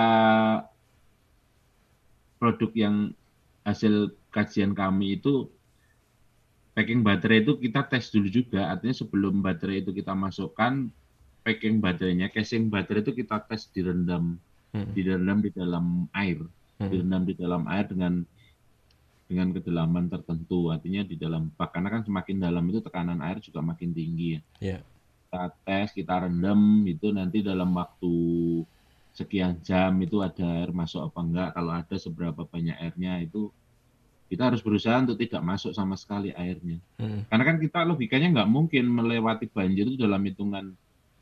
produk 2.44 2.70
yang 2.76 2.96
hasil 3.64 4.12
kajian 4.28 4.76
kami 4.76 5.16
itu 5.16 5.48
packing 6.76 7.00
baterai 7.00 7.40
itu 7.40 7.56
kita 7.56 7.88
tes 7.88 8.12
dulu 8.12 8.28
juga. 8.28 8.68
Artinya 8.68 8.92
sebelum 8.92 9.40
baterai 9.40 9.80
itu 9.80 9.96
kita 9.96 10.12
masukkan 10.12 10.92
packing 11.40 11.80
baterainya, 11.80 12.28
casing 12.28 12.68
baterai 12.68 13.00
itu 13.00 13.16
kita 13.16 13.40
tes 13.48 13.64
direndam, 13.72 14.36
Hmm. 14.74 14.90
direndam 14.92 15.38
di 15.40 15.54
dalam 15.54 16.10
air, 16.12 16.44
Hmm. 16.76 16.90
direndam 16.92 17.22
di 17.24 17.32
dalam 17.32 17.62
air 17.70 17.88
dengan 17.88 18.26
dengan 19.24 19.56
kedalaman 19.56 20.12
tertentu. 20.12 20.68
Artinya 20.68 21.00
di 21.00 21.16
dalam 21.16 21.48
bak 21.56 21.72
karena 21.72 21.88
kan 21.88 22.02
semakin 22.04 22.44
dalam 22.44 22.64
itu 22.68 22.84
tekanan 22.84 23.24
air 23.24 23.40
juga 23.40 23.64
makin 23.64 23.96
tinggi 23.96 24.36
ya. 24.36 24.40
Ya. 24.60 24.78
Kita 25.30 25.42
tes, 25.64 25.88
kita 25.96 26.28
rendam 26.28 26.84
itu 26.84 27.08
nanti 27.08 27.40
dalam 27.40 27.72
waktu 27.72 28.12
sekian 29.14 29.62
jam 29.62 29.94
itu 30.02 30.18
ada 30.20 30.42
air 30.42 30.74
masuk 30.74 31.06
apa 31.06 31.18
enggak. 31.22 31.48
Kalau 31.54 31.72
ada 31.72 31.96
seberapa 31.96 32.42
banyak 32.42 32.76
airnya 32.82 33.22
itu 33.22 33.48
kita 34.26 34.50
harus 34.50 34.60
berusaha 34.66 34.98
untuk 34.98 35.14
tidak 35.14 35.46
masuk 35.46 35.70
sama 35.70 35.94
sekali 35.94 36.34
airnya. 36.34 36.82
Hmm. 36.98 37.22
Karena 37.30 37.44
kan 37.46 37.56
kita 37.62 37.80
logikanya 37.86 38.28
nggak 38.34 38.50
mungkin 38.50 38.84
melewati 38.90 39.46
banjir 39.46 39.86
itu 39.86 39.94
dalam 39.94 40.18
hitungan 40.26 40.74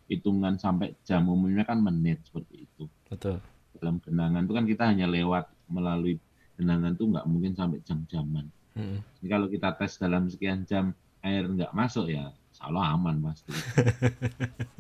hitungan 0.09 0.57
sampai 0.57 0.97
jam 1.05 1.29
umumnya 1.29 1.69
kan 1.69 1.85
menit 1.85 2.25
seperti 2.25 2.65
itu. 2.65 2.89
Betul. 3.13 3.45
Dalam 3.77 4.01
genangan 4.01 4.49
itu 4.49 4.53
kan 4.57 4.65
kita 4.65 4.85
hanya 4.89 5.07
lewat 5.09 5.53
melalui 5.69 6.17
genangan 6.57 6.97
itu 6.97 7.05
nggak 7.13 7.27
mungkin 7.29 7.53
sampai 7.53 7.79
jam-jaman. 7.85 8.49
Hmm. 8.73 9.05
Jadi 9.21 9.29
kalau 9.29 9.47
kita 9.53 9.69
tes 9.77 10.01
dalam 10.01 10.33
sekian 10.33 10.65
jam 10.65 10.97
air 11.21 11.45
nggak 11.45 11.77
masuk 11.77 12.09
ya 12.09 12.33
salah 12.53 12.97
aman 12.97 13.21
pasti. 13.21 13.53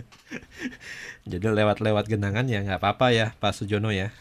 Jadi 1.32 1.48
lewat-lewat 1.48 2.04
genangan 2.12 2.44
ya 2.44 2.60
nggak 2.60 2.76
apa-apa 2.76 3.08
ya, 3.16 3.32
Pak 3.40 3.56
Sujono 3.56 3.88
ya. 3.88 4.12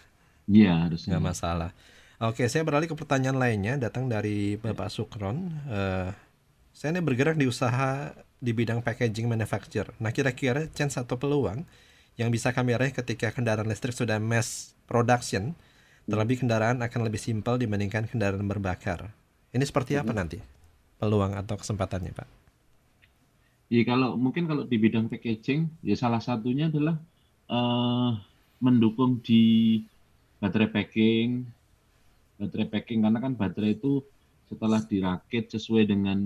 Iya 0.48 0.88
harusnya. 0.88 1.20
Nggak 1.20 1.26
masalah. 1.28 1.72
Oke, 2.24 2.48
saya 2.48 2.64
beralih 2.64 2.88
ke 2.88 2.96
pertanyaan 2.96 3.36
lainnya 3.36 3.76
datang 3.76 4.08
dari 4.08 4.56
Bapak 4.56 4.88
Sukron. 4.88 5.52
Eh, 5.68 6.10
saya 6.72 6.96
ini 6.96 7.02
bergerak 7.04 7.36
di 7.36 7.50
usaha 7.50 8.16
di 8.40 8.56
bidang 8.56 8.80
packaging 8.80 9.28
manufacture. 9.28 9.92
Nah, 10.00 10.14
kira-kira 10.16 10.70
chance 10.72 10.96
atau 10.96 11.18
peluang 11.20 11.68
yang 12.16 12.30
bisa 12.30 12.54
kami 12.56 12.78
raih 12.78 12.94
ketika 12.94 13.34
kendaraan 13.34 13.68
listrik 13.68 13.98
sudah 13.98 14.22
mass 14.22 14.78
production, 14.86 15.58
terlebih 16.06 16.46
kendaraan 16.46 16.80
akan 16.80 17.02
lebih 17.10 17.20
simpel 17.20 17.58
dibandingkan 17.58 18.08
kendaraan 18.08 18.46
berbakar. 18.46 19.12
Ini 19.52 19.66
seperti 19.66 20.00
apa 20.00 20.16
nanti? 20.16 20.40
Peluang 21.02 21.36
atau 21.36 21.58
kesempatannya, 21.58 22.14
Pak? 22.14 22.41
Jadi 23.72 23.84
kalau 23.90 24.10
mungkin 24.24 24.44
kalau 24.50 24.64
di 24.72 24.76
bidang 24.84 25.08
packaging 25.12 25.60
ya 25.90 25.96
salah 26.04 26.20
satunya 26.28 26.64
adalah 26.72 26.96
eh, 27.52 28.10
mendukung 28.66 29.12
di 29.28 29.34
baterai 30.42 30.70
packing, 30.76 31.30
baterai 32.40 32.68
packing 32.74 33.00
karena 33.06 33.20
kan 33.26 33.34
baterai 33.42 33.72
itu 33.80 33.92
setelah 34.50 34.82
dirakit 34.92 35.44
sesuai 35.54 35.84
dengan 35.92 36.20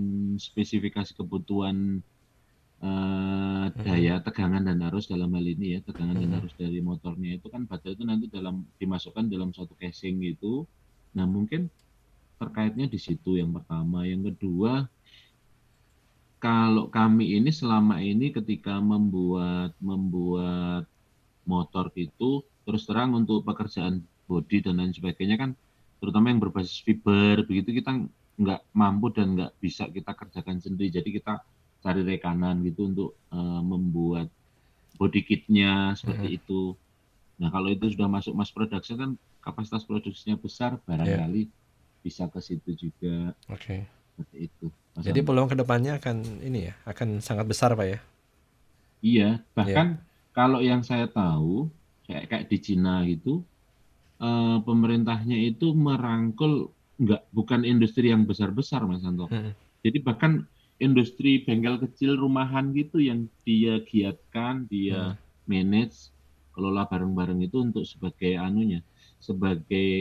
spesifikasi 0.47 1.11
kebutuhan 1.19 1.77
eh, 2.83 3.65
daya 3.85 4.13
tegangan 4.25 4.63
dan 4.67 4.77
arus 4.87 5.05
dalam 5.13 5.29
hal 5.35 5.45
ini 5.53 5.65
ya 5.75 5.79
tegangan 5.87 6.17
dan 6.21 6.29
Mhm. 6.31 6.37
arus 6.39 6.53
dari 6.61 6.79
motornya 6.89 7.29
itu 7.37 7.47
kan 7.53 7.61
baterai 7.69 7.95
itu 7.97 8.05
nanti 8.11 8.25
dalam 8.37 8.55
dimasukkan 8.81 9.25
dalam 9.33 9.49
suatu 9.55 9.73
casing 9.81 10.15
gitu. 10.27 10.67
Nah 11.17 11.25
mungkin 11.35 11.61
terkaitnya 12.41 12.85
di 12.93 12.99
situ 13.07 13.29
yang 13.41 13.51
pertama, 13.57 13.99
yang 14.11 14.21
kedua 14.27 14.71
kalau 16.45 16.85
kami 16.93 17.41
ini 17.41 17.49
selama 17.49 17.97
ini 18.05 18.29
ketika 18.29 18.77
membuat 18.77 19.73
membuat 19.81 20.85
motor 21.49 21.89
itu 21.97 22.45
terus 22.69 22.85
terang 22.85 23.17
untuk 23.17 23.41
pekerjaan 23.41 24.05
bodi 24.29 24.61
dan 24.61 24.77
lain 24.77 24.93
sebagainya 24.93 25.41
kan 25.41 25.51
terutama 25.97 26.29
yang 26.29 26.37
berbasis 26.37 26.85
fiber 26.85 27.41
begitu 27.49 27.81
kita 27.81 28.05
nggak 28.37 28.61
mampu 28.77 29.09
dan 29.09 29.33
nggak 29.33 29.57
bisa 29.57 29.89
kita 29.89 30.11
kerjakan 30.13 30.61
sendiri. 30.61 30.93
Jadi 30.93 31.09
kita 31.17 31.41
cari 31.81 32.01
rekanan 32.05 32.61
gitu 32.61 32.93
untuk 32.93 33.09
eh, 33.33 33.61
membuat 33.65 34.27
body 35.01 35.21
kitnya 35.25 35.97
seperti 35.97 36.37
itu. 36.37 36.77
Nah 37.41 37.49
kalau 37.49 37.73
itu 37.73 37.89
sudah 37.89 38.05
masuk 38.05 38.37
mass 38.37 38.53
production 38.53 38.95
kan 39.01 39.11
kapasitas 39.41 39.81
produksinya 39.87 40.37
besar 40.37 40.77
barangkali 40.83 41.49
bisa 42.05 42.29
ke 42.29 42.37
situ 42.37 42.69
juga. 42.77 43.33
Oke. 43.49 43.81
seperti 44.15 44.47
itu 44.47 44.71
Jadi 44.95 45.19
peluang 45.27 45.51
ke 45.51 45.59
depannya 45.59 45.99
akan 45.99 46.39
ini 46.39 46.71
ya, 46.71 46.73
akan 46.87 47.19
sangat 47.19 47.45
besar, 47.51 47.75
Pak 47.75 47.87
ya. 47.87 47.99
Iya, 49.03 49.29
bahkan 49.51 49.99
kalau 50.31 50.63
yang 50.63 50.81
saya 50.87 51.11
tahu, 51.11 51.67
kayak 52.07 52.31
kayak 52.31 52.45
di 52.47 52.57
Cina 52.63 53.03
gitu, 53.03 53.43
eh, 54.23 54.57
pemerintahnya 54.63 55.35
itu 55.35 55.75
merangkul 55.75 56.71
nggak 56.95 57.27
bukan 57.35 57.67
industri 57.67 58.07
yang 58.07 58.23
besar-besar, 58.23 58.87
Mas 58.87 59.03
Santo. 59.03 59.27
Mm-mm. 59.27 59.51
Jadi 59.83 59.97
bahkan 59.99 60.47
industri 60.79 61.43
bengkel 61.43 61.75
kecil 61.79 62.15
rumahan 62.15 62.71
gitu 62.71 63.03
yang 63.03 63.27
dia 63.43 63.83
giatkan, 63.83 64.67
dia 64.71 65.19
manage, 65.43 66.11
kelola 66.55 66.87
bareng-bareng 66.87 67.43
itu 67.43 67.61
untuk 67.61 67.83
sebagai 67.83 68.39
anunya, 68.39 68.79
sebagai 69.19 69.91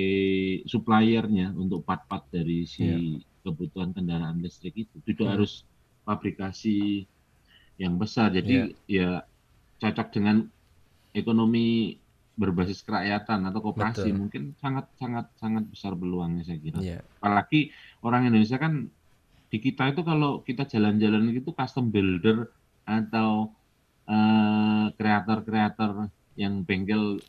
suppliernya 0.70 1.50
untuk 1.58 1.82
part-part 1.82 2.30
dari 2.30 2.62
si 2.64 3.18
kebutuhan 3.44 3.92
kendaraan 3.92 4.40
listrik 4.40 4.74
itu. 4.74 4.96
Tidak 5.04 5.22
Hmm. 5.28 5.34
harus 5.36 5.62
fabrikasi 6.08 7.04
yang 7.76 8.00
besar. 8.00 8.32
Jadi 8.32 8.72
ya 8.88 9.22
cocok 9.78 10.08
dengan 10.10 10.48
ekonomi 11.12 11.98
berbasis 12.34 12.82
kerakyatan 12.82 13.46
atau 13.46 13.60
koperasi 13.62 14.10
Betul. 14.10 14.18
mungkin 14.18 14.42
sangat 14.58 14.90
sangat 14.98 15.30
sangat 15.38 15.64
besar 15.70 15.94
peluangnya 15.94 16.42
saya 16.42 16.58
kira. 16.58 16.78
Iya. 16.82 16.98
Apalagi 17.22 17.70
orang 18.02 18.26
Indonesia 18.26 18.58
kan 18.58 18.90
di 19.52 19.58
kita 19.62 19.94
itu 19.94 20.02
kalau 20.02 20.42
kita 20.42 20.66
jalan-jalan 20.66 21.30
itu 21.30 21.54
custom 21.54 21.94
builder 21.94 22.50
atau 22.82 23.54
eh, 24.10 24.86
kreator-kreator 24.98 26.10
yang 26.34 26.66
bengkel 26.66 27.22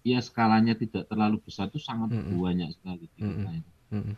ya 0.00 0.24
skalanya 0.24 0.72
tidak 0.72 1.04
terlalu 1.12 1.36
besar 1.44 1.68
itu 1.68 1.76
sangat 1.76 2.08
Mm-mm. 2.16 2.40
banyak 2.40 2.72
sekali 2.72 3.04
di 3.04 3.20
kita 3.20 3.28
Mm-mm. 3.28 3.60
itu. 3.60 3.72
Mm-mm. 3.92 4.14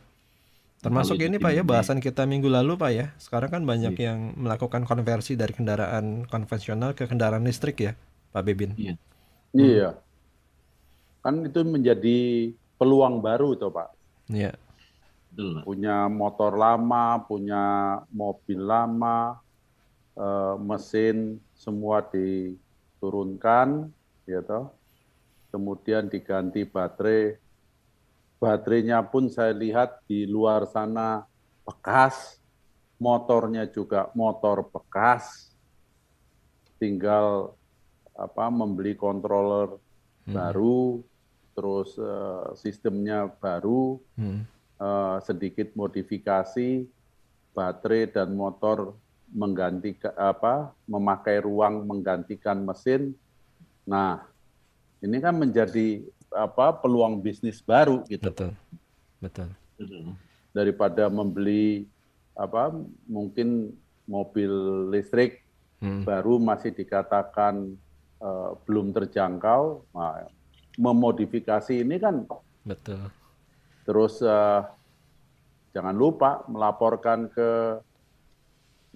Termasuk 0.80 1.20
ini 1.20 1.36
Pak 1.36 1.52
ya 1.52 1.60
Indonesia. 1.60 1.68
bahasan 1.76 1.98
kita 2.00 2.24
minggu 2.24 2.48
lalu 2.48 2.72
Pak 2.80 2.90
ya. 2.96 3.06
Sekarang 3.20 3.52
kan 3.52 3.62
banyak 3.68 3.92
Iya. 4.00 4.12
yang 4.12 4.32
melakukan 4.40 4.88
konversi 4.88 5.36
dari 5.36 5.52
kendaraan 5.52 6.24
konvensional 6.24 6.96
ke 6.96 7.04
kendaraan 7.04 7.44
listrik 7.44 7.84
ya, 7.84 7.92
Pak 8.32 8.42
Bebin. 8.48 8.72
Iya. 8.80 8.94
Iya. 9.52 9.88
Kan 11.20 11.44
itu 11.44 11.60
menjadi 11.68 12.18
peluang 12.80 13.20
baru 13.20 13.52
tuh 13.60 13.68
Pak. 13.68 13.88
Iya. 14.32 14.56
Betul, 15.30 15.60
Pak. 15.60 15.64
Punya 15.68 16.08
motor 16.08 16.52
lama, 16.56 17.20
punya 17.28 17.64
mobil 18.08 18.60
lama, 18.64 19.36
eh, 20.16 20.54
mesin 20.58 21.36
semua 21.52 22.00
diturunkan, 22.00 23.92
gitu. 24.24 24.60
Kemudian 25.50 26.08
diganti 26.08 26.62
baterai. 26.64 27.36
Baterainya 28.40 29.04
pun 29.04 29.28
saya 29.28 29.52
lihat 29.52 30.00
di 30.08 30.24
luar 30.24 30.64
sana 30.64 31.28
bekas, 31.60 32.40
motornya 32.96 33.68
juga 33.68 34.08
motor 34.16 34.64
bekas. 34.64 35.52
Tinggal 36.80 37.52
apa 38.16 38.48
membeli 38.48 38.96
controller 38.96 39.76
Hmm. 40.24 40.36
baru, 40.36 41.00
terus 41.56 41.96
eh, 42.00 42.46
sistemnya 42.56 43.28
baru, 43.28 44.00
Hmm. 44.16 44.44
eh, 44.80 45.16
sedikit 45.24 45.72
modifikasi, 45.76 46.88
baterai 47.52 48.08
dan 48.08 48.32
motor 48.32 48.96
mengganti 49.30 49.94
apa 50.16 50.74
memakai 50.88 51.44
ruang 51.44 51.86
menggantikan 51.86 52.62
mesin. 52.62 53.14
Nah, 53.86 54.22
ini 55.02 55.16
kan 55.22 55.34
menjadi 55.38 56.02
apa 56.30 56.78
peluang 56.78 57.18
bisnis 57.18 57.58
baru 57.60 58.06
gitu 58.06 58.30
Betul. 58.30 58.50
Betul. 59.20 59.48
Daripada 60.50 61.06
membeli 61.06 61.86
apa 62.34 62.72
mungkin 63.06 63.74
mobil 64.06 64.50
listrik 64.90 65.42
Hmm. 65.80 66.04
baru 66.04 66.36
masih 66.36 66.76
dikatakan 66.76 67.72
eh, 68.20 68.50
belum 68.68 68.92
terjangkau. 68.92 69.88
Nah, 69.96 70.28
memodifikasi 70.76 71.72
ini 71.72 71.96
kan 71.96 72.28
Betul. 72.68 73.08
terus 73.88 74.20
eh, 74.20 74.60
jangan 75.72 75.96
lupa 75.96 76.44
melaporkan 76.52 77.32
ke 77.32 77.80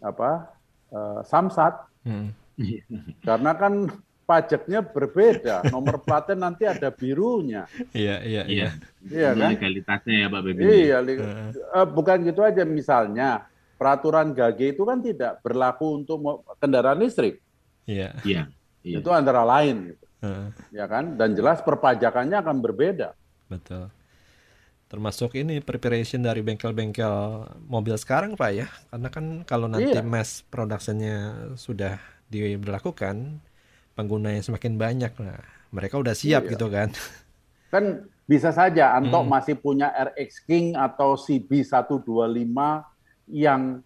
apa 0.05 0.53
eh, 0.93 1.21
Samsat 1.25 1.89
Hmm. 2.05 2.37
karena 3.29 3.57
kan 3.57 3.89
pajaknya 4.25 4.81
berbeda 4.81 5.69
nomor 5.69 6.01
platnya 6.01 6.49
nanti 6.49 6.65
ada 6.65 6.89
birunya 6.89 7.69
Iya, 7.93 8.25
iya, 8.25 8.43
iya. 8.45 8.69
Iya. 9.05 9.29
iya 9.29 9.29
kan 9.33 9.51
legalitasnya 9.53 10.15
ya 10.17 10.27
Pak 10.29 10.41
Bebin. 10.43 10.65
iya 10.65 10.99
eh, 11.05 11.87
bukan 11.87 12.17
gitu 12.25 12.41
aja 12.41 12.65
misalnya 12.65 13.45
peraturan 13.77 14.33
GAGE 14.33 14.73
itu 14.73 14.83
kan 14.83 14.99
tidak 14.99 15.39
berlaku 15.41 16.01
untuk 16.01 16.19
kendaraan 16.57 16.99
listrik 16.99 17.45
Iya. 17.85 18.17
Iya. 18.25 18.43
Iya. 18.81 18.99
itu 18.99 19.09
antara 19.09 19.45
lain 19.45 19.93
gitu. 19.93 20.05
Heeh. 20.25 20.49
ya 20.73 20.85
kan 20.85 21.15
dan 21.15 21.33
jelas 21.33 21.61
perpajakannya 21.61 22.41
akan 22.41 22.57
berbeda 22.59 23.13
Betul. 23.45 23.93
Termasuk 24.85 25.35
ini 25.35 25.59
preparation 25.59 26.23
dari 26.23 26.39
bengkel-bengkel 26.39 27.13
mobil 27.67 27.99
sekarang 27.99 28.39
Pak 28.39 28.51
ya. 28.55 28.69
Karena 28.89 29.09
kan 29.11 29.25
kalau 29.43 29.67
nanti 29.67 29.91
Iya. 29.91 30.07
mass 30.07 30.47
production-nya 30.47 31.17
sudah 31.59 31.99
diberlakukan, 32.31 33.43
penggunanya 33.95 34.43
semakin 34.43 34.75
banyak. 34.75 35.13
Nah, 35.19 35.41
mereka 35.71 35.99
udah 35.99 36.13
siap 36.13 36.45
Iya. 36.45 36.51
gitu 36.55 36.67
kan. 36.69 36.91
kan 37.71 38.07
bisa 38.25 38.55
saja 38.55 38.95
Anto 38.95 39.19
Hmm. 39.19 39.27
masih 39.27 39.59
punya 39.59 39.91
RX 39.91 40.47
King 40.47 40.79
atau 40.79 41.19
CB 41.19 41.67
125 41.67 42.87
yang 43.27 43.83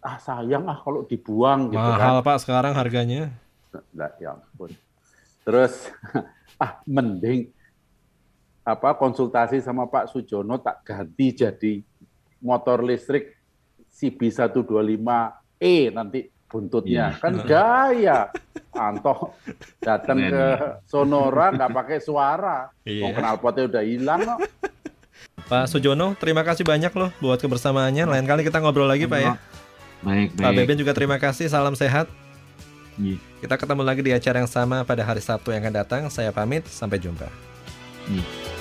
ah 0.00 0.16
sayang 0.16 0.64
ah 0.64 0.80
kalau 0.80 1.04
dibuang 1.04 1.68
gitu 1.68 1.76
kan. 1.78 1.98
Mahal 2.00 2.24
Pak 2.24 2.38
sekarang 2.40 2.72
harganya. 2.72 3.30
Nah, 3.92 4.10
ya 4.16 4.32
ampun. 4.34 4.72
Terus 5.44 5.92
ah 6.62 6.80
mending 6.88 7.52
apa 8.62 8.94
konsultasi 8.94 9.58
sama 9.60 9.84
Pak 9.84 10.08
Sujono 10.08 10.56
tak 10.56 10.86
ganti 10.86 11.34
jadi 11.34 11.72
motor 12.38 12.80
listrik 12.80 13.34
CB 13.92 14.30
125E 14.30 15.92
nanti 15.92 16.26
buntutnya 16.52 17.16
Iya. 17.16 17.18
kan 17.18 17.32
gaya. 17.42 18.18
Anto 18.72 19.32
datang 19.80 20.20
Keren, 20.20 20.32
ke 20.32 20.44
ya. 20.44 20.68
Sonora 20.84 21.46
nggak 21.52 21.70
pakai 21.72 21.98
suara. 22.04 22.68
Iya. 22.84 23.08
Mau 23.08 23.12
knalpotnya 23.16 23.64
udah 23.68 23.82
hilang 23.82 24.20
kok. 24.28 24.38
Pak 25.48 25.64
Sujono, 25.68 26.12
terima 26.16 26.44
kasih 26.44 26.64
banyak 26.64 26.92
loh 26.92 27.10
buat 27.18 27.40
kebersamaannya. 27.40 28.04
Lain 28.04 28.24
kali 28.24 28.44
kita 28.44 28.60
ngobrol 28.60 28.88
lagi 28.88 29.08
Pak 29.08 29.20
ya. 29.20 29.34
Baik, 30.02 30.36
Pak 30.36 30.44
baik. 30.44 30.56
Beben 30.64 30.76
juga 30.76 30.92
terima 30.92 31.16
kasih. 31.16 31.48
Salam 31.48 31.72
sehat. 31.72 32.08
Iya. 33.00 33.16
Kita 33.40 33.56
ketemu 33.56 33.82
lagi 33.84 34.00
di 34.04 34.12
acara 34.12 34.44
yang 34.44 34.50
sama 34.50 34.84
pada 34.84 35.00
hari 35.00 35.24
Sabtu 35.24 35.52
yang 35.52 35.64
akan 35.64 35.74
datang. 35.74 36.00
Saya 36.12 36.28
pamit. 36.32 36.68
Sampai 36.68 37.00
jumpa. 37.00 37.28
Iya. 38.08 38.51